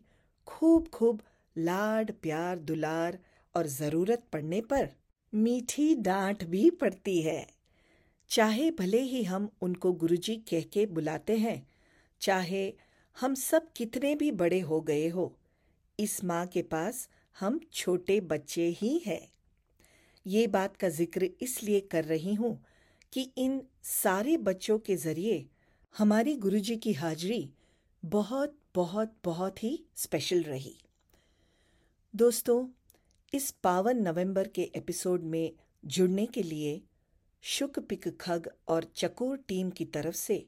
खूब 0.49 0.89
खूब 0.89 1.23
लाड, 1.57 2.13
प्यार, 2.13 2.59
दुलार 2.59 3.19
और 3.55 3.67
ज़रूरत 3.69 4.25
पड़ने 4.33 4.61
पर 4.63 4.89
मीठी 5.33 5.95
डांट 5.95 6.45
भी 6.47 6.69
पड़ती 6.73 7.21
है। 7.23 7.47
चाहे 8.31 8.71
भले 8.71 9.01
ही 9.03 9.23
हम 9.25 9.49
उनको 9.63 9.93
गुरुजी 9.95 10.37
कह 10.51 10.63
के 10.73 10.85
बुलाते 10.89 11.37
हैं, 11.37 11.67
चाहे 12.23 12.73
हम 13.17 13.35
सब 13.35 13.67
कितने 13.77 14.15
भी 14.15 14.31
बड़े 14.33 14.61
हो 14.61 14.81
गए 14.81 15.09
हो, 15.09 15.35
इस 15.99 16.23
माँ 16.25 16.47
के 16.47 16.63
पास 16.65 17.09
हम 17.37 17.61
छोटे 17.73 18.21
बच्चे 18.23 18.67
ही 18.79 18.97
हैं। 19.07 19.21
ये 20.27 20.47
बात 20.49 20.77
का 20.77 20.89
ज़िक्र 20.91 21.29
इसलिए 21.43 21.81
कर 21.91 22.05
रही 22.05 22.35
हूँ 22.35 22.59
कि 23.13 23.31
इन 23.37 23.63
सारे 23.83 24.37
बच्चों 24.37 24.79
के 24.79 24.97
ज़रिए 24.97 25.47
हमारी 25.99 26.35
गुरुजी 26.37 26.77
की 26.77 26.93
हाजिरी 26.93 27.49
बहुत 28.03 28.57
बहुत 28.75 29.15
बहुत 29.25 29.63
ही 29.63 29.85
स्पेशल 29.97 30.43
रही। 30.43 30.77
दोस्तों, 32.15 32.69
इस 33.33 33.51
पावन 33.51 33.97
नवंबर 33.99 34.49
के 34.49 34.63
एपिसोड 34.77 35.23
में 35.23 35.53
जुड़ने 35.85 36.27
के 36.27 36.43
लिए 36.43 36.81
शुक 37.43 37.79
पिक 37.79 38.09
खग 38.19 38.51
और 38.69 38.85
चकोर 38.97 39.37
टीम 39.39 39.71
की 39.71 39.85
तरफ़ 39.85 40.15
से 40.15 40.45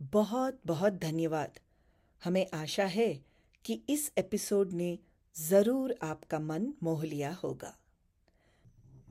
बहुत 0.00 0.60
बहुत 0.66 0.92
धन्यवाद। 0.92 1.58
हमें 2.24 2.46
आशा 2.54 2.84
है 2.84 3.12
कि 3.64 3.80
इस 3.88 4.10
एपिसोड 4.18 4.72
ने 4.72 4.98
ज़रूर 5.36 5.94
आपका 6.02 6.38
मन 6.38 6.72
मोह 6.82 7.04
लिया 7.04 7.32
होगा। 7.32 7.76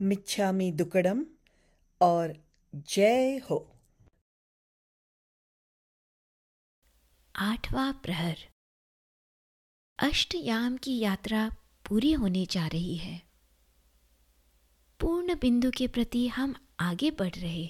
मिच्छामी 0.02 0.70
दुकड़म 0.72 1.26
और 2.00 2.43
जय 2.74 3.38
हो। 3.38 3.76
आठवां 7.36 7.92
प्रहर। 7.92 8.38
अष्टयाम 9.98 10.76
की 10.76 10.98
यात्रा 10.98 11.50
पूरी 11.88 12.12
होने 12.12 12.46
जा 12.46 12.66
रही 12.66 12.96
है। 12.96 13.22
पूर्ण 15.00 15.34
बिंदु 15.34 15.70
के 15.70 15.88
प्रति 15.88 16.28
हम 16.28 16.66
आगे 16.80 17.10
बढ़ 17.10 17.34
रहे। 17.34 17.66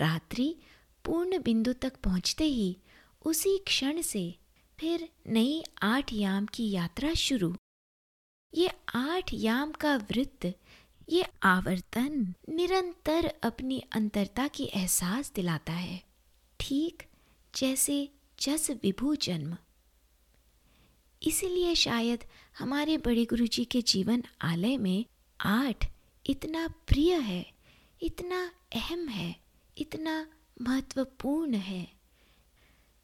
रात्रि 0.00 0.62
पूर्ण 1.04 1.42
बिंदु 1.42 1.72
तक 1.72 2.00
पहुँचते 2.00 2.44
ही 2.44 2.78
उसी 3.24 3.58
क्षण 3.58 4.02
से 4.02 4.38
फिर 4.80 5.12
नई 5.26 5.64
आठ 5.82 6.12
याम 6.12 6.46
की 6.46 6.70
यात्रा 6.70 7.14
शुरू। 7.14 7.56
ये 8.54 8.70
आठ 8.94 9.30
याम 9.34 9.72
का 9.72 9.96
वृत्त 9.96 10.61
ये 11.08 11.24
आवर्तन 11.42 12.34
निरंतर 12.48 13.32
अपनी 13.42 13.82
अंतरता 13.92 14.48
की 14.48 14.64
एहसास 14.64 15.32
दिलाता 15.34 15.72
है। 15.72 16.02
ठीक 16.60 17.02
जैसे 17.54 18.08
जस 18.40 18.70
विभू 18.70 19.14
जन्म। 19.14 19.56
इसीलिए 21.22 21.74
शायद 21.74 22.24
हमारे 22.58 22.98
बड़े 22.98 23.24
गुरु 23.24 23.46
जी 23.46 23.64
के 23.64 23.82
जीवन 23.82 24.24
आलय 24.40 24.76
में 24.76 25.04
आठ 25.40 25.90
इतना 26.26 26.68
प्रिय 26.68 27.14
है, 27.14 27.52
इतना 28.02 28.52
अहम 28.74 29.08
है, 29.08 29.36
इतना 29.78 30.26
महत्वपूर्ण 30.62 31.54
है। 31.54 31.92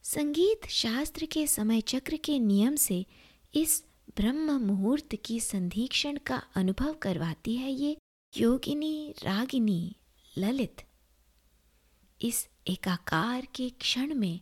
संगीत 0.03 0.67
शास्त्र 0.69 1.27
के 1.27 1.47
समय 1.47 1.81
चक्र 1.81 2.17
के 2.17 2.39
नियम 2.39 2.77
से 2.77 3.07
इस 3.55 3.85
ब्रह्म 4.19 4.53
मुहूर्त 4.59 5.15
की 5.25 5.41
संधीक्षण 5.41 6.17
का 6.27 6.37
अनुभव 6.57 6.93
करवाती 6.93 7.55
है 7.57 7.71
ये 7.71 7.97
योगिनी, 8.35 9.15
रागिनी, 9.23 9.97
ललित। 10.39 10.83
इस 12.21 12.49
एकाकार 12.67 13.47
के 13.55 13.69
क्षण 13.71 14.15
में, 14.15 14.41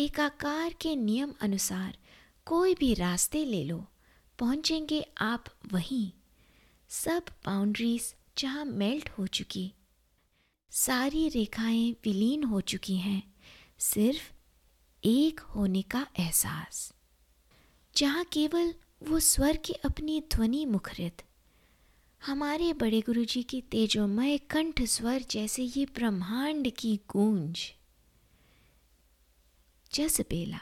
एकाकार 0.00 0.72
के 0.72 0.96
नियम 0.96 1.34
अनुसार 1.40 1.98
कोई 2.46 2.74
भी 2.74 2.94
रास्ते 2.94 3.44
ले 3.44 3.64
लो, 3.64 3.78
पहुँचेंगे 4.38 5.00
आप 5.20 5.44
वहीं। 5.72 6.10
सब 6.88 7.24
बाउंड्रीज 7.46 8.14
जहाँ 8.38 8.64
मेल्ट 8.64 9.10
हो 9.10 9.26
चुकी, 9.26 9.72
सारी 10.70 11.28
रेखाएँ 11.28 11.92
विलीन 12.04 12.44
हो 12.44 12.60
चुकी 12.60 12.96
हैं, 12.96 13.22
सिर्फ़ 13.78 14.32
एक 15.04 15.40
होने 15.40 15.82
का 15.82 16.06
एहसास। 16.18 16.92
जहाँ 17.96 18.24
केवल 18.24 18.74
वो 19.02 19.18
स्वर 19.20 19.56
की 19.56 19.72
अपनी 19.72 20.20
ध्वनि 20.20 20.66
मुखरित। 20.66 21.22
हमारे 22.26 22.72
बड़े 22.72 23.00
गुरुजी 23.00 23.42
की 23.42 23.60
तेजोमय 23.60 24.38
कंठ 24.38 24.82
स्वर 24.82 25.22
जैसे 25.30 25.62
ये 25.62 25.86
ब्रह्मांड 25.86 26.72
की 26.78 27.00
गूंज। 27.08 27.74
जस 29.94 30.20
बेला। 30.20 30.58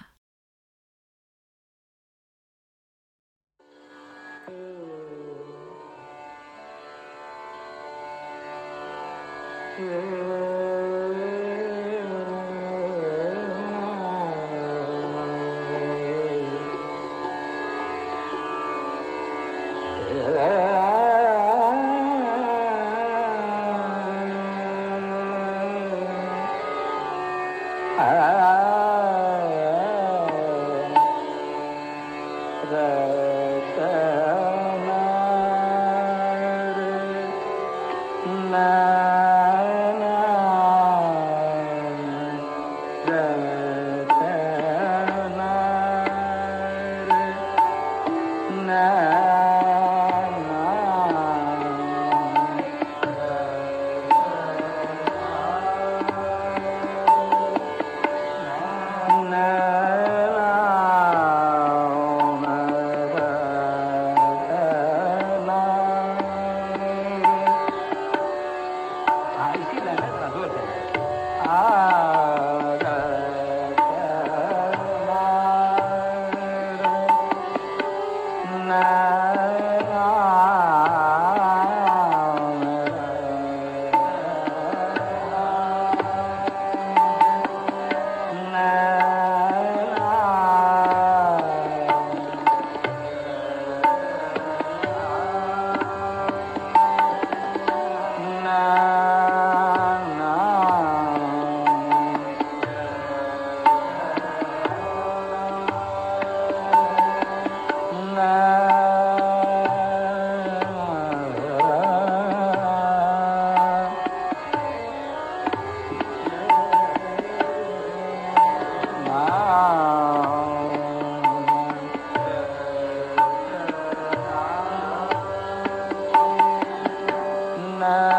Ah. 127.88 128.15